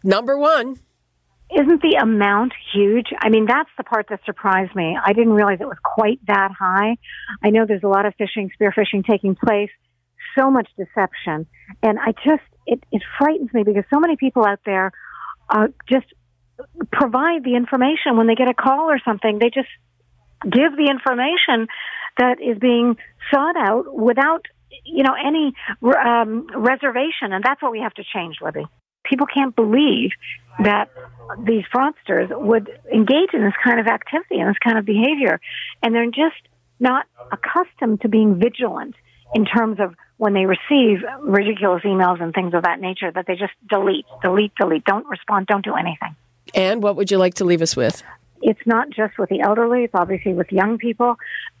number 0.03 0.37
one? 0.37 0.79
Isn't 1.49 1.81
the 1.81 1.97
amount 2.01 2.53
huge? 2.73 3.07
I 3.21 3.29
mean, 3.29 3.45
that's 3.45 3.69
the 3.77 3.83
part 3.83 4.07
that 4.09 4.19
surprised 4.25 4.75
me. 4.75 4.97
I 5.01 5.13
didn't 5.13 5.33
realize 5.33 5.59
it 5.61 5.67
was 5.67 5.77
quite 5.81 6.19
that 6.27 6.51
high. 6.57 6.97
I 7.41 7.49
know 7.49 7.65
there's 7.65 7.83
a 7.83 7.87
lot 7.87 8.05
of 8.05 8.13
phishing, 8.17 8.51
spear 8.53 8.73
phishing 8.77 9.05
taking 9.05 9.35
place, 9.35 9.69
so 10.37 10.51
much 10.51 10.69
deception. 10.77 11.47
And 11.81 11.99
I 11.99 12.11
just, 12.25 12.43
it, 12.65 12.83
it 12.91 13.01
frightens 13.17 13.53
me 13.53 13.63
because 13.63 13.83
so 13.93 13.99
many 13.99 14.15
people 14.15 14.45
out 14.45 14.59
there 14.65 14.91
uh, 15.49 15.67
just 15.89 16.05
provide 16.91 17.43
the 17.43 17.55
information 17.55 18.17
when 18.17 18.27
they 18.27 18.35
get 18.35 18.49
a 18.49 18.53
call 18.53 18.89
or 18.89 18.99
something. 19.03 19.39
They 19.39 19.49
just 19.49 19.69
give 20.43 20.75
the 20.75 20.89
information 20.89 21.67
that 22.17 22.41
is 22.41 22.57
being 22.59 22.97
sought 23.31 23.57
out 23.57 23.93
without, 23.93 24.45
you 24.85 25.03
know, 25.03 25.13
any 25.13 25.53
um, 25.83 26.47
reservation, 26.55 27.31
and 27.31 27.43
that's 27.43 27.61
what 27.61 27.71
we 27.71 27.79
have 27.79 27.93
to 27.95 28.03
change, 28.13 28.37
Libby. 28.41 28.65
People 29.03 29.27
can't 29.27 29.55
believe 29.55 30.11
that 30.63 30.89
these 31.45 31.63
fraudsters 31.73 32.29
would 32.29 32.69
engage 32.91 33.33
in 33.33 33.43
this 33.43 33.53
kind 33.63 33.79
of 33.79 33.87
activity 33.87 34.39
and 34.39 34.49
this 34.49 34.57
kind 34.63 34.77
of 34.77 34.85
behavior, 34.85 35.39
and 35.81 35.93
they're 35.93 36.05
just 36.05 36.41
not 36.79 37.05
accustomed 37.31 38.01
to 38.01 38.09
being 38.09 38.39
vigilant 38.39 38.95
in 39.33 39.45
terms 39.45 39.79
of 39.79 39.95
when 40.17 40.33
they 40.33 40.45
receive 40.45 41.03
ridiculous 41.21 41.83
emails 41.83 42.21
and 42.21 42.33
things 42.33 42.53
of 42.53 42.63
that 42.63 42.79
nature 42.79 43.11
that 43.11 43.25
they 43.27 43.35
just 43.35 43.53
delete, 43.69 44.05
delete, 44.21 44.51
delete, 44.59 44.83
don't 44.85 45.05
respond, 45.07 45.47
don't 45.47 45.63
do 45.63 45.75
anything. 45.75 46.15
And 46.55 46.81
what 46.81 46.95
would 46.95 47.11
you 47.11 47.17
like 47.17 47.35
to 47.35 47.45
leave 47.45 47.61
us 47.61 47.75
with? 47.75 48.03
It's 48.41 48.59
not 48.65 48.89
just 48.89 49.17
with 49.17 49.29
the 49.29 49.41
elderly, 49.41 49.83
it's 49.83 49.95
obviously 49.95 50.33
with 50.33 50.51
young 50.51 50.77
people. 50.77 51.15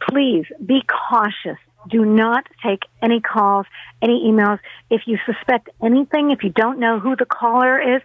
Please 0.09 0.45
be 0.63 0.81
cautious. 1.09 1.57
Do 1.89 2.03
not 2.03 2.45
take 2.63 2.81
any 3.01 3.21
calls, 3.21 3.65
any 4.01 4.25
emails. 4.27 4.59
If 4.89 5.01
you 5.05 5.17
suspect 5.25 5.69
anything, 5.81 6.31
if 6.31 6.43
you 6.43 6.49
don't 6.49 6.79
know 6.79 6.99
who 6.99 7.15
the 7.15 7.25
caller 7.25 7.95
is, 7.95 8.01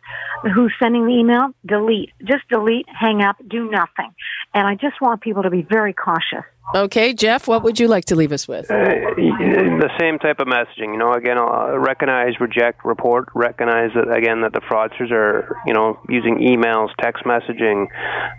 who's 0.55 0.73
sending 0.81 1.07
the 1.07 1.13
email, 1.13 1.49
delete. 1.67 2.11
Just 2.23 2.49
delete, 2.49 2.87
hang 2.89 3.23
up, 3.23 3.37
do 3.47 3.69
nothing. 3.71 4.15
And 4.55 4.67
I 4.67 4.75
just 4.77 5.01
want 5.01 5.21
people 5.21 5.43
to 5.43 5.51
be 5.51 5.63
very 5.63 5.93
cautious. 5.93 6.45
Okay, 6.75 7.13
Jeff, 7.13 7.49
what 7.49 7.63
would 7.65 7.79
you 7.79 7.87
like 7.87 8.07
to 8.07 8.17
leave 8.17 8.33
us 8.33 8.49
with? 8.49 8.71
Uh, 8.71 8.77
the 8.77 9.91
same 10.01 10.19
type 10.19 10.41
of 10.41 10.47
messaging. 10.47 10.93
You 10.93 10.97
know, 10.97 11.13
again, 11.13 11.37
uh, 11.37 11.77
recognize, 11.79 12.41
reject, 12.41 12.85
report. 12.85 13.29
Recognize 13.35 13.91
that 13.95 14.11
again 14.17 14.41
that 14.41 14.55
the 14.55 14.61
fraudsters 14.61 15.11
are, 15.11 15.61
you 15.67 15.75
know, 15.75 16.01
using 16.09 16.39
emails, 16.39 16.89
text 16.99 17.25
messaging, 17.25 17.89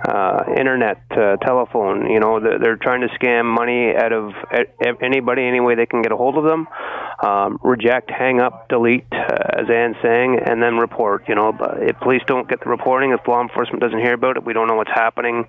uh, 0.07 0.45
internet, 0.57 1.03
uh, 1.11 1.35
telephone. 1.37 2.09
You 2.09 2.19
know, 2.19 2.39
they're, 2.39 2.59
they're, 2.59 2.75
trying 2.77 3.01
to 3.01 3.07
scam 3.09 3.45
money 3.45 3.95
out 3.95 4.11
of 4.11 4.33
anybody, 5.01 5.43
any 5.43 5.59
way 5.59 5.75
they 5.75 5.85
can 5.85 6.01
get 6.01 6.11
a 6.11 6.17
hold 6.17 6.37
of 6.37 6.43
them. 6.43 6.67
Um, 7.21 7.59
reject, 7.63 8.09
hang 8.09 8.41
up, 8.41 8.67
delete, 8.67 9.05
uh, 9.11 9.61
as 9.61 9.69
Ann's 9.69 9.95
saying, 10.01 10.39
and 10.43 10.61
then 10.61 10.77
report. 10.77 11.29
You 11.29 11.35
know, 11.35 11.55
if 11.79 11.97
police 11.99 12.23
don't 12.25 12.49
get 12.49 12.61
the 12.61 12.69
reporting, 12.69 13.11
if 13.11 13.25
law 13.27 13.41
enforcement 13.41 13.81
doesn't 13.81 13.99
hear 13.99 14.13
about 14.13 14.37
it, 14.37 14.43
we 14.43 14.53
don't 14.53 14.67
know 14.67 14.75
what's 14.75 14.91
happening, 14.93 15.45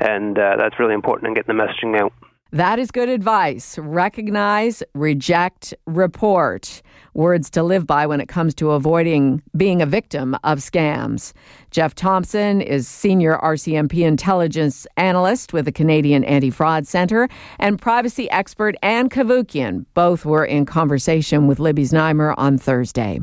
and 0.00 0.38
uh, 0.38 0.56
that's 0.56 0.80
really 0.80 0.94
important 0.94 1.28
in 1.28 1.34
getting 1.34 1.56
the 1.56 1.62
messaging 1.62 2.00
out. 2.00 2.11
That 2.54 2.78
is 2.78 2.90
good 2.90 3.08
advice. 3.08 3.78
Recognize, 3.78 4.82
reject, 4.94 5.72
report. 5.86 6.82
Words 7.14 7.48
to 7.50 7.62
live 7.62 7.86
by 7.86 8.06
when 8.06 8.20
it 8.20 8.28
comes 8.28 8.54
to 8.56 8.72
avoiding 8.72 9.42
being 9.56 9.80
a 9.80 9.86
victim 9.86 10.34
of 10.44 10.58
scams. 10.58 11.32
Jeff 11.70 11.94
Thompson 11.94 12.60
is 12.60 12.86
Senior 12.86 13.38
RCMP 13.42 14.06
Intelligence 14.06 14.86
Analyst 14.98 15.54
with 15.54 15.64
the 15.64 15.72
Canadian 15.72 16.24
Anti 16.24 16.50
Fraud 16.50 16.86
Centre, 16.86 17.26
and 17.58 17.80
privacy 17.80 18.30
expert 18.30 18.76
Ann 18.82 19.08
Cavoukian. 19.08 19.86
Both 19.94 20.26
were 20.26 20.44
in 20.44 20.66
conversation 20.66 21.46
with 21.46 21.58
Libby 21.58 21.84
Znaimer 21.84 22.34
on 22.36 22.58
Thursday. 22.58 23.20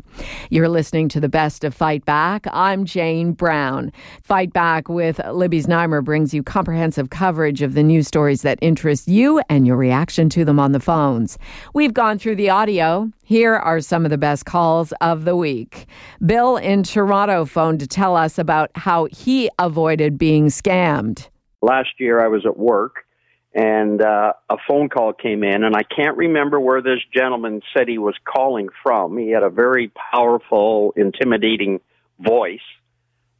You're 0.49 0.69
listening 0.69 1.07
to 1.09 1.19
the 1.19 1.29
best 1.29 1.63
of 1.63 1.75
Fight 1.75 2.03
Back. 2.05 2.47
I'm 2.51 2.85
Jane 2.85 3.33
Brown. 3.33 3.91
Fight 4.23 4.53
Back 4.53 4.89
with 4.89 5.19
Libby 5.31 5.61
Znaimer 5.61 6.03
brings 6.03 6.33
you 6.33 6.41
comprehensive 6.41 7.11
coverage 7.11 7.61
of 7.61 7.75
the 7.75 7.83
news 7.83 8.07
stories 8.07 8.41
that 8.41 8.57
interest 8.61 9.07
you 9.07 9.18
and 9.49 9.67
your 9.67 9.75
reaction 9.75 10.29
to 10.29 10.45
them 10.45 10.59
on 10.59 10.71
the 10.71 10.79
phones. 10.79 11.37
We've 11.73 11.93
gone 11.93 12.17
through 12.17 12.37
the 12.37 12.49
audio. 12.49 13.11
Here 13.23 13.55
are 13.55 13.81
some 13.81 14.05
of 14.05 14.11
the 14.11 14.17
best 14.17 14.45
calls 14.45 14.93
of 15.01 15.25
the 15.25 15.35
week. 15.35 15.87
Bill 16.25 16.55
in 16.57 16.83
Toronto 16.83 17.45
phoned 17.45 17.79
to 17.81 17.87
tell 17.87 18.15
us 18.15 18.39
about 18.39 18.71
how 18.75 19.07
he 19.11 19.49
avoided 19.59 20.17
being 20.17 20.47
scammed. 20.47 21.27
Last 21.61 21.89
year, 21.99 22.23
I 22.23 22.29
was 22.29 22.45
at 22.45 22.57
work 22.57 23.05
and 23.53 24.01
uh, 24.01 24.33
a 24.49 24.55
phone 24.67 24.89
call 24.89 25.11
came 25.11 25.43
in, 25.43 25.63
and 25.63 25.75
I 25.75 25.81
can't 25.83 26.15
remember 26.15 26.59
where 26.59 26.81
this 26.81 26.99
gentleman 27.13 27.61
said 27.75 27.87
he 27.87 27.97
was 27.97 28.15
calling 28.23 28.69
from. 28.83 29.17
He 29.17 29.31
had 29.31 29.43
a 29.43 29.49
very 29.49 29.91
powerful, 30.13 30.93
intimidating 30.95 31.81
voice. 32.19 32.59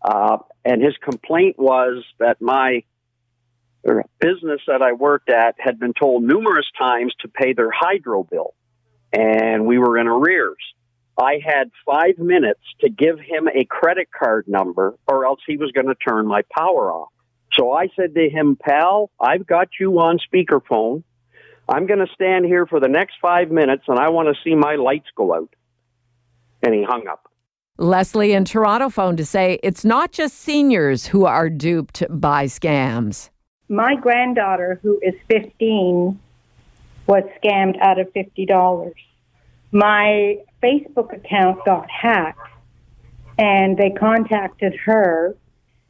Uh, 0.02 0.38
and 0.66 0.82
his 0.82 0.96
complaint 0.98 1.60
was 1.60 2.04
that 2.18 2.42
my 2.42 2.84
business 3.84 4.62
that 4.68 4.82
I 4.82 4.94
worked 4.94 5.30
at 5.30 5.56
had 5.58 5.80
been 5.80 5.94
told 5.94 6.24
numerous 6.24 6.68
times 6.78 7.14
to 7.22 7.28
pay 7.28 7.54
their 7.54 7.72
hydro 7.72 8.24
bill 8.24 8.54
and 9.12 9.66
we 9.66 9.78
were 9.78 9.98
in 9.98 10.08
arrears. 10.08 10.58
I 11.18 11.40
had 11.44 11.72
five 11.86 12.18
minutes 12.18 12.62
to 12.82 12.90
give 12.90 13.20
him 13.20 13.48
a 13.48 13.66
credit 13.66 14.10
card 14.12 14.48
number 14.48 14.96
or 15.08 15.26
else 15.26 15.40
he 15.46 15.58
was 15.58 15.72
going 15.72 15.88
to 15.88 15.96
turn 15.96 16.28
my 16.28 16.44
power 16.56 16.92
off. 16.92 17.10
So 17.54 17.74
I 17.74 17.88
said 17.96 18.14
to 18.16 18.30
him, 18.30 18.56
pal, 18.56 19.10
I've 19.20 19.46
got 19.46 19.70
you 19.80 20.00
on 20.00 20.20
speakerphone. 20.20 21.04
I'm 21.68 21.88
going 21.88 22.00
to 22.00 22.14
stand 22.14 22.46
here 22.46 22.66
for 22.66 22.80
the 22.80 22.88
next 22.88 23.16
five 23.22 23.52
minutes 23.52 23.84
and 23.88 24.00
I 24.00 24.10
want 24.10 24.30
to 24.30 24.36
see 24.44 24.56
my 24.56 24.76
lights 24.76 25.08
go 25.16 25.34
out. 25.34 25.54
And 26.64 26.74
he 26.74 26.84
hung 26.84 27.08
up. 27.08 27.30
Leslie 27.78 28.34
in 28.34 28.44
Toronto 28.44 28.90
phoned 28.90 29.18
to 29.18 29.26
say 29.26 29.60
it's 29.64 29.86
not 29.86 30.12
just 30.12 30.38
seniors 30.38 31.08
who 31.08 31.26
are 31.26 31.50
duped 31.50 32.04
by 32.10 32.46
scams. 32.46 33.30
My 33.70 33.96
granddaughter, 33.96 34.80
who 34.82 35.00
is 35.02 35.14
15, 35.30 36.20
was 37.06 37.24
scammed 37.42 37.80
out 37.80 38.00
of 38.00 38.12
$50. 38.14 38.94
My 39.72 40.40
Facebook 40.62 41.16
account 41.16 41.64
got 41.66 41.88
hacked 41.90 42.40
and 43.38 43.78
they 43.78 43.92
contacted 43.92 44.76
her 44.86 45.36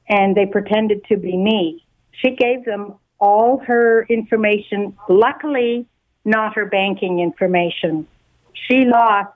and 0.09 0.35
they 0.35 0.45
pretended 0.45 1.05
to 1.05 1.15
be 1.15 1.37
me. 1.37 1.85
She 2.11 2.31
gave 2.35 2.65
them 2.65 2.95
all 3.17 3.59
her 3.59 4.05
information, 4.09 4.97
luckily, 5.07 5.87
not 6.25 6.55
her 6.55 6.65
banking 6.65 7.19
information. 7.19 8.07
She 8.53 8.85
lost 8.85 9.33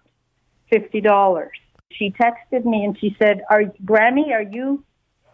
$50. 0.72 1.48
She 1.92 2.12
texted 2.12 2.66
me 2.66 2.84
and 2.84 2.98
she 3.00 3.16
said, 3.18 3.42
Are 3.50 3.64
Grammy, 3.86 4.32
are 4.34 4.42
you 4.42 4.84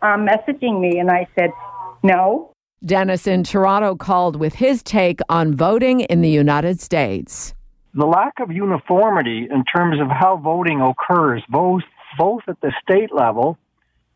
uh, 0.02 0.18
messaging 0.18 0.80
me? 0.80 1.00
And 1.00 1.10
I 1.10 1.28
said, 1.36 1.52
No. 2.04 2.54
Dennis 2.86 3.28
in 3.28 3.44
Toronto 3.44 3.96
called 3.96 4.36
with 4.36 4.56
his 4.56 4.82
take 4.84 5.20
on 5.30 5.54
voting 5.54 6.02
in 6.02 6.22
the 6.22 6.30
United 6.30 6.80
States. 6.80 7.54
The 7.94 8.06
lack 8.06 8.40
of 8.40 8.52
uniformity 8.52 9.48
in 9.52 9.64
terms 9.66 10.00
of 10.00 10.08
how 10.10 10.38
voting 10.38 10.82
occurs, 10.82 11.44
both 11.50 11.84
both 12.18 12.42
at 12.48 12.60
the 12.62 12.74
state 12.82 13.14
level 13.14 13.58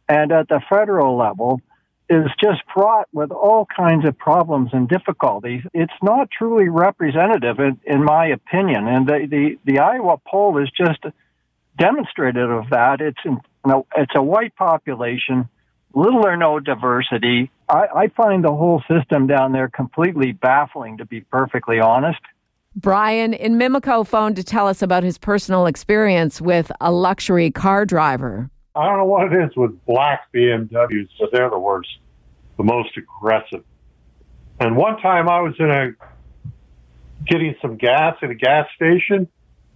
and 0.09 0.31
at 0.31 0.47
the 0.47 0.61
federal 0.69 1.17
level, 1.17 1.61
is 2.09 2.25
just 2.41 2.61
fraught 2.73 3.07
with 3.13 3.31
all 3.31 3.65
kinds 3.65 4.05
of 4.05 4.17
problems 4.17 4.69
and 4.73 4.87
difficulties. 4.89 5.63
It's 5.73 5.93
not 6.01 6.29
truly 6.31 6.69
representative, 6.69 7.59
in, 7.59 7.79
in 7.85 8.03
my 8.03 8.27
opinion. 8.27 8.87
And 8.87 9.07
the, 9.07 9.27
the, 9.29 9.57
the 9.65 9.79
Iowa 9.79 10.17
poll 10.27 10.61
is 10.61 10.69
just 10.69 11.03
demonstrative 11.77 12.49
of 12.49 12.69
that. 12.71 12.99
It's 12.99 13.19
in, 13.25 13.33
you 13.65 13.71
know, 13.71 13.85
it's 13.95 14.11
a 14.15 14.21
white 14.21 14.55
population, 14.55 15.47
little 15.93 16.25
or 16.25 16.35
no 16.37 16.59
diversity. 16.59 17.51
I, 17.69 17.85
I 17.95 18.07
find 18.09 18.43
the 18.43 18.51
whole 18.51 18.83
system 18.87 19.27
down 19.27 19.51
there 19.51 19.69
completely 19.69 20.31
baffling, 20.31 20.97
to 20.97 21.05
be 21.05 21.21
perfectly 21.21 21.79
honest. 21.79 22.19
Brian 22.75 23.33
in 23.33 23.53
Mimico 23.53 24.05
phoned 24.05 24.35
to 24.35 24.43
tell 24.43 24.67
us 24.67 24.81
about 24.81 25.03
his 25.03 25.17
personal 25.17 25.67
experience 25.67 26.41
with 26.41 26.71
a 26.81 26.91
luxury 26.91 27.51
car 27.51 27.85
driver. 27.85 28.49
I 28.75 28.87
don't 28.87 28.97
know 28.97 29.05
what 29.05 29.31
it 29.31 29.43
is 29.43 29.55
with 29.55 29.85
black 29.85 30.31
BMWs, 30.33 31.09
but 31.19 31.29
they're 31.31 31.51
the 31.51 31.59
worst, 31.59 31.89
the 32.57 32.63
most 32.63 32.97
aggressive. 32.97 33.63
And 34.59 34.75
one 34.75 34.99
time 34.99 35.29
I 35.29 35.41
was 35.41 35.53
in 35.59 35.69
a 35.69 35.91
getting 37.27 37.55
some 37.61 37.77
gas 37.77 38.17
at 38.21 38.29
a 38.29 38.35
gas 38.35 38.67
station. 38.75 39.27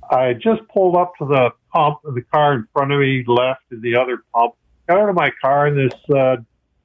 I 0.10 0.34
just 0.34 0.68
pulled 0.74 0.96
up 0.96 1.14
to 1.20 1.26
the 1.26 1.52
pump, 1.74 2.00
and 2.06 2.16
the 2.16 2.22
car 2.22 2.54
in 2.54 2.68
front 2.74 2.92
of 2.92 3.00
me 3.00 3.24
left 3.28 3.62
in 3.72 3.82
the 3.82 3.98
other 3.98 4.24
pump. 4.34 4.56
Got 4.88 5.02
out 5.02 5.10
of 5.10 5.16
my 5.16 5.32
car, 5.42 5.68
and 5.68 5.78
this 5.78 6.00
uh, 6.16 6.38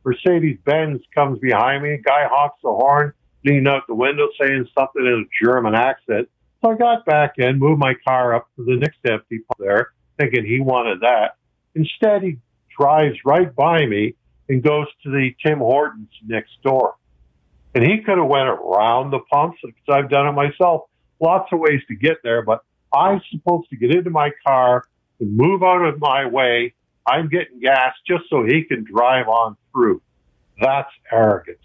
Mercedes 0.05 0.59
Benz 0.65 1.01
comes 1.15 1.39
behind 1.39 1.83
me. 1.85 1.99
Guy 2.05 2.27
honks 2.29 2.59
the 2.63 2.71
horn, 2.71 3.13
leaning 3.45 3.69
out 3.69 3.87
the 3.87 3.95
window, 3.95 4.29
saying 4.41 4.67
something 4.77 5.07
in 5.07 5.27
a 5.27 5.45
German 5.45 5.75
accent. 5.75 6.29
So 6.63 6.73
I 6.73 6.77
got 6.77 7.05
back 7.05 7.35
in, 7.39 7.59
moved 7.59 7.79
my 7.79 7.95
car 8.07 8.35
up 8.35 8.49
to 8.57 8.65
the 8.65 8.77
next 8.77 8.99
empty 9.05 9.39
pump 9.39 9.59
there, 9.59 9.93
thinking 10.19 10.45
he 10.45 10.61
wanted 10.61 11.01
that. 11.01 11.37
Instead, 11.75 12.23
he 12.23 12.39
drives 12.79 13.17
right 13.25 13.55
by 13.55 13.87
me 13.87 14.15
and 14.49 14.63
goes 14.63 14.87
to 15.05 15.11
the 15.11 15.31
Tim 15.45 15.59
Hortons 15.59 16.11
next 16.27 16.61
door. 16.63 16.97
And 17.75 17.85
he 17.85 18.03
could 18.03 18.19
have 18.19 18.29
went 18.29 18.49
around 18.49 19.11
the 19.11 19.21
pumps 19.21 19.59
because 19.65 19.83
I've 19.89 20.11
done 20.11 20.27
it 20.27 20.33
myself. 20.33 20.83
Lots 21.21 21.49
of 21.53 21.61
ways 21.61 21.81
to 21.89 21.95
get 21.95 22.19
there, 22.23 22.43
but 22.43 22.65
I'm 22.93 23.21
supposed 23.31 23.71
to 23.71 23.77
get 23.77 23.95
into 23.95 24.11
my 24.11 24.31
car 24.47 24.85
and 25.21 25.37
move 25.37 25.63
out 25.63 25.83
of 25.85 26.01
my 26.01 26.27
way. 26.27 26.75
I'm 27.07 27.29
getting 27.29 27.61
gas 27.61 27.95
just 28.07 28.25
so 28.31 28.45
he 28.45 28.65
can 28.65 28.85
drive 28.85 29.29
on 29.29 29.57
through. 29.73 30.01
That's 30.61 30.91
arrogance. 31.11 31.59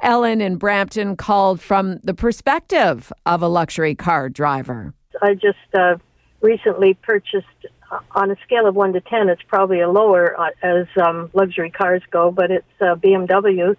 Ellen 0.00 0.40
in 0.40 0.56
Brampton 0.56 1.16
called 1.16 1.60
from 1.60 1.98
the 2.04 2.14
perspective 2.14 3.12
of 3.26 3.42
a 3.42 3.48
luxury 3.48 3.94
car 3.94 4.28
driver. 4.28 4.94
I 5.20 5.34
just 5.34 5.58
uh, 5.76 5.96
recently 6.40 6.94
purchased, 6.94 7.46
uh, 7.90 7.98
on 8.12 8.30
a 8.30 8.36
scale 8.44 8.66
of 8.66 8.76
1 8.76 8.92
to 8.92 9.00
10, 9.00 9.28
it's 9.28 9.42
probably 9.48 9.80
a 9.80 9.90
lower 9.90 10.38
uh, 10.38 10.50
as 10.62 10.86
um, 11.04 11.30
luxury 11.34 11.70
cars 11.70 12.02
go, 12.10 12.30
but 12.30 12.50
it's 12.50 12.66
uh, 12.80 12.94
BMW. 12.94 13.76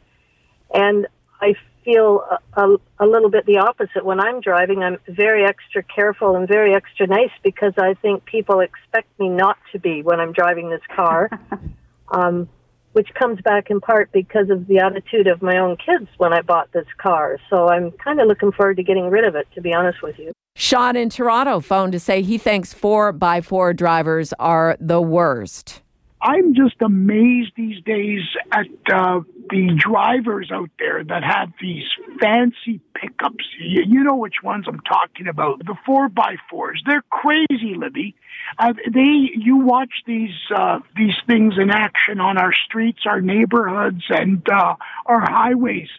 And 0.74 1.08
I 1.42 1.56
feel 1.86 2.24
a, 2.30 2.62
a, 2.62 2.78
a 3.00 3.06
little 3.06 3.30
bit 3.30 3.46
the 3.46 3.58
opposite 3.58 4.06
when 4.06 4.20
I'm 4.20 4.42
driving. 4.42 4.84
I'm 4.84 4.98
very 5.08 5.46
extra 5.46 5.84
careful 5.84 6.36
and 6.36 6.48
very 6.48 6.74
extra 6.74 7.08
nice 7.08 7.32
because 7.44 7.74
I 7.78 7.94
think 7.96 8.26
people 8.26 8.60
expect 8.60 9.08
me 9.20 9.30
not 9.30 9.58
to 9.72 9.80
be 9.80 10.04
when 10.04 10.20
I'm 10.20 10.34
driving 10.34 10.70
this 10.70 10.82
car. 10.96 11.30
um, 12.12 12.50
which 12.94 13.08
comes 13.14 13.40
back 13.42 13.70
in 13.70 13.80
part 13.80 14.12
because 14.12 14.50
of 14.50 14.68
the 14.68 14.80
attitude 14.80 15.28
of 15.28 15.42
my 15.42 15.58
own 15.58 15.78
kids 15.78 16.10
when 16.18 16.34
I 16.34 16.42
bought 16.42 16.72
this 16.72 16.88
car. 16.98 17.38
So 17.50 17.70
I'm 17.70 17.92
kind 17.92 18.20
of 18.20 18.28
looking 18.28 18.52
forward 18.52 18.78
to 18.78 18.84
getting 18.84 19.10
rid 19.10 19.26
of 19.26 19.36
it, 19.36 19.48
to 19.56 19.62
be 19.62 19.74
honest 19.74 20.02
with 20.02 20.18
you. 20.18 20.32
Sean 20.56 20.96
in 20.96 21.10
Toronto 21.10 21.60
phoned 21.60 21.94
to 21.94 22.00
say 22.00 22.22
he 22.22 22.38
thinks 22.38 22.74
four 22.74 23.12
by 23.12 23.42
four 23.42 23.74
drivers 23.74 24.34
are 24.40 24.76
the 24.80 25.02
worst. 25.02 25.82
I'm 26.22 26.54
just 26.54 26.76
amazed 26.82 27.54
these 27.56 27.82
days 27.84 28.22
at 28.52 28.66
uh, 28.92 29.22
the 29.50 29.76
drivers 29.76 30.52
out 30.52 30.70
there 30.80 31.04
that 31.04 31.24
have 31.24 31.50
these 31.62 31.86
fancy 32.22 32.80
pickups. 32.94 33.46
You, 33.60 33.84
you 33.88 34.04
know 34.04 34.16
which 34.16 34.44
ones 34.44 34.66
I'm 34.68 34.82
talking 34.82 35.28
about. 35.28 35.60
The 35.60 35.76
four 35.86 36.10
by 36.10 36.36
fours. 36.50 36.84
They're 36.86 37.04
crazy, 37.10 37.76
Libby. 37.76 38.16
Uh, 38.58 38.74
they, 38.92 39.30
you 39.36 39.58
watch 39.58 39.92
these 40.06 40.36
uh, 40.56 40.80
these 40.96 41.16
things 41.28 41.56
in 41.58 41.70
action 41.70 42.20
on 42.20 42.38
our 42.38 42.54
streets, 42.54 43.02
our 43.06 43.22
neighborhoods, 43.22 44.04
and 44.10 44.42
uh, 44.50 44.76
our 45.06 45.22
highways. 45.22 45.90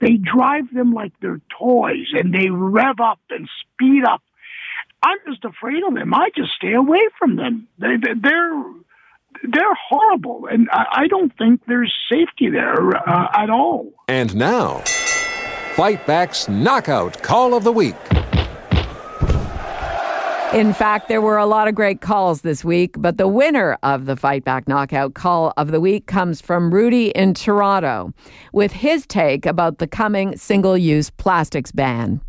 They 0.00 0.14
drive 0.16 0.72
them 0.72 0.92
like 0.92 1.12
they're 1.20 1.40
toys, 1.58 2.08
and 2.12 2.34
they 2.34 2.50
rev 2.50 3.00
up 3.00 3.20
and 3.30 3.48
speed 3.62 4.04
up. 4.04 4.22
I'm 5.02 5.18
just 5.26 5.44
afraid 5.44 5.82
of 5.86 5.94
them. 5.94 6.12
I 6.14 6.30
just 6.36 6.52
stay 6.52 6.74
away 6.74 7.08
from 7.18 7.36
them. 7.36 7.68
They, 7.78 7.96
they're 8.20 8.64
they're 9.42 9.78
horrible, 9.88 10.46
and 10.50 10.68
I 10.70 11.06
don't 11.08 11.36
think 11.36 11.60
there's 11.66 11.94
safety 12.10 12.48
there 12.50 12.96
uh, 13.08 13.28
at 13.34 13.50
all. 13.50 13.92
And 14.08 14.34
now, 14.34 14.82
Fight 15.74 16.06
Back's 16.06 16.48
Knockout 16.48 17.22
Call 17.22 17.54
of 17.54 17.64
the 17.64 17.72
Week. 17.72 17.96
In 20.54 20.72
fact, 20.72 21.08
there 21.08 21.20
were 21.20 21.36
a 21.36 21.44
lot 21.44 21.68
of 21.68 21.74
great 21.74 22.00
calls 22.00 22.42
this 22.42 22.64
week, 22.64 22.94
but 22.98 23.18
the 23.18 23.28
winner 23.28 23.76
of 23.82 24.06
the 24.06 24.16
Fight 24.16 24.44
Back 24.44 24.68
Knockout 24.68 25.14
Call 25.14 25.52
of 25.56 25.70
the 25.70 25.80
Week 25.80 26.06
comes 26.06 26.40
from 26.40 26.72
Rudy 26.72 27.10
in 27.10 27.34
Toronto 27.34 28.14
with 28.52 28.72
his 28.72 29.06
take 29.06 29.44
about 29.44 29.78
the 29.78 29.86
coming 29.86 30.36
single 30.36 30.78
use 30.78 31.10
plastics 31.10 31.72
ban. 31.72 32.20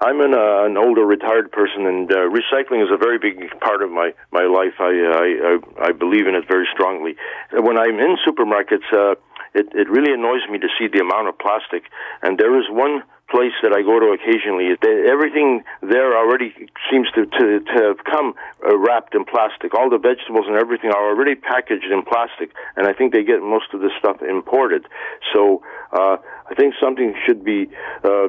I'm 0.00 0.20
an, 0.20 0.34
uh, 0.34 0.64
an 0.64 0.76
older 0.76 1.04
retired 1.04 1.52
person, 1.52 1.86
and 1.86 2.10
uh, 2.10 2.28
recycling 2.28 2.82
is 2.82 2.90
a 2.92 2.96
very 2.96 3.18
big 3.18 3.48
part 3.60 3.82
of 3.82 3.90
my 3.90 4.12
my 4.32 4.44
life. 4.44 4.74
I 4.80 4.90
I, 4.90 5.88
I, 5.88 5.92
believe 5.92 6.26
in 6.26 6.34
it 6.34 6.48
very 6.48 6.66
strongly. 6.72 7.14
When 7.52 7.78
I'm 7.78 7.98
in 8.00 8.16
supermarkets, 8.26 8.90
uh, 8.92 9.14
it 9.54 9.68
it 9.72 9.88
really 9.88 10.12
annoys 10.12 10.42
me 10.50 10.58
to 10.58 10.68
see 10.78 10.88
the 10.92 11.00
amount 11.00 11.28
of 11.28 11.38
plastic. 11.38 11.84
And 12.22 12.38
there 12.38 12.58
is 12.58 12.66
one 12.68 13.04
place 13.30 13.56
that 13.62 13.72
I 13.72 13.82
go 13.82 13.98
to 13.98 14.12
occasionally. 14.12 14.76
Everything 15.08 15.64
there 15.82 16.16
already 16.16 16.54
seems 16.90 17.08
to 17.14 17.26
to, 17.26 17.60
to 17.60 17.74
have 17.88 18.04
come 18.04 18.34
uh, 18.64 18.76
wrapped 18.76 19.14
in 19.14 19.24
plastic. 19.24 19.74
All 19.74 19.90
the 19.90 19.98
vegetables 19.98 20.46
and 20.46 20.56
everything 20.56 20.90
are 20.90 21.08
already 21.08 21.34
packaged 21.34 21.90
in 21.90 22.02
plastic, 22.02 22.52
and 22.76 22.86
I 22.86 22.92
think 22.92 23.12
they 23.12 23.24
get 23.24 23.40
most 23.40 23.72
of 23.72 23.80
this 23.80 23.92
stuff 23.98 24.22
imported. 24.22 24.86
So 25.32 25.62
uh, 25.92 26.16
I 26.50 26.54
think 26.56 26.74
something 26.80 27.14
should 27.26 27.44
be. 27.44 27.68
Uh, 28.02 28.28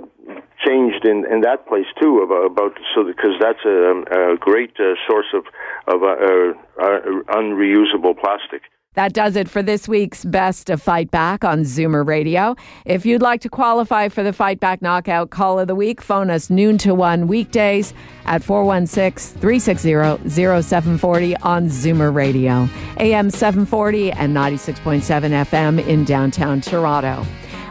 changed 0.65 1.05
in, 1.05 1.23
in 1.31 1.41
that 1.41 1.67
place 1.67 1.85
too 2.01 2.21
about, 2.25 2.45
about 2.45 2.73
so 2.95 3.03
because 3.03 3.37
that's 3.39 3.63
a, 3.65 4.33
a 4.33 4.37
great 4.37 4.73
uh, 4.79 4.95
source 5.07 5.27
of 5.33 5.45
of 5.87 6.01
uh, 6.01 6.53
uh, 6.81 7.37
unreusable 7.37 8.15
plastic. 8.15 8.63
That 8.95 9.11
does 9.11 9.35
it 9.35 9.49
for 9.49 9.61
this 9.61 9.87
week's 9.87 10.23
Best 10.23 10.69
of 10.69 10.81
Fight 10.81 11.11
Back 11.11 11.43
on 11.43 11.59
Zoomer 11.61 12.05
Radio. 12.05 12.55
If 12.85 13.05
you'd 13.05 13.21
like 13.21 13.41
to 13.41 13.49
qualify 13.49 14.07
for 14.07 14.23
the 14.23 14.31
Fight 14.31 14.59
Back 14.59 14.81
Knockout 14.81 15.29
Call 15.29 15.59
of 15.59 15.67
the 15.67 15.75
Week, 15.75 16.01
phone 16.01 16.29
us 16.29 16.49
noon 16.49 16.77
to 16.79 16.95
1 16.95 17.27
weekdays 17.27 17.93
at 18.25 18.41
416 18.41 19.39
360 19.39 20.29
0740 20.29 21.37
on 21.37 21.67
Zoomer 21.67 22.13
Radio, 22.13 22.69
AM 22.97 23.29
740 23.29 24.13
and 24.13 24.35
96.7 24.35 25.01
FM 25.01 25.85
in 25.85 26.05
downtown 26.05 26.61
Toronto. 26.61 27.25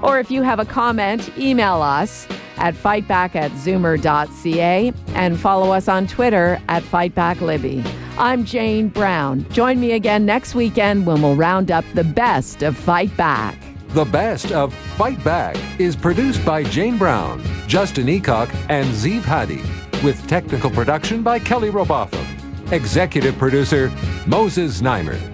Or 0.05 0.19
if 0.19 0.31
you 0.31 0.43
have 0.43 0.61
a 0.61 0.67
comment, 0.67 1.37
email 1.39 1.81
us 1.81 2.29
at 2.59 2.75
fightback 2.75 3.35
at 3.35 3.51
zoomer.ca 3.53 4.93
and 5.09 5.41
follow 5.41 5.73
us 5.73 5.89
on 5.89 6.07
Twitter 6.07 6.61
at 6.69 6.83
fightbacklibby. 6.83 7.85
I'm 8.19 8.45
Jane 8.45 8.89
Brown. 8.89 9.49
Join 9.49 9.81
me 9.81 9.93
again 9.93 10.27
next 10.27 10.55
weekend 10.55 11.07
when 11.07 11.23
we'll 11.23 11.37
round 11.37 11.71
up 11.71 11.87
the 11.95 12.05
best 12.05 12.63
of 12.63 12.77
Fight 12.77 13.17
Back. 13.17 13.57
The 13.89 14.05
best 14.05 14.53
of 14.53 14.75
Fight 14.75 15.23
Back 15.25 15.57
is 15.81 15.97
produced 15.97 16.45
by 16.45 16.65
Jane 16.65 16.99
Brown, 16.99 17.43
Justin 17.67 18.07
Eacock, 18.07 18.55
and 18.69 18.87
Zeev 18.89 19.23
Hadi, 19.23 19.63
with 20.05 20.25
technical 20.29 20.71
production 20.71 21.23
by 21.23 21.39
Kelly 21.39 21.71
Robotham. 21.71 22.27
Executive 22.73 23.39
producer 23.39 23.91
Moses 24.27 24.83
Znaimer. 24.83 25.34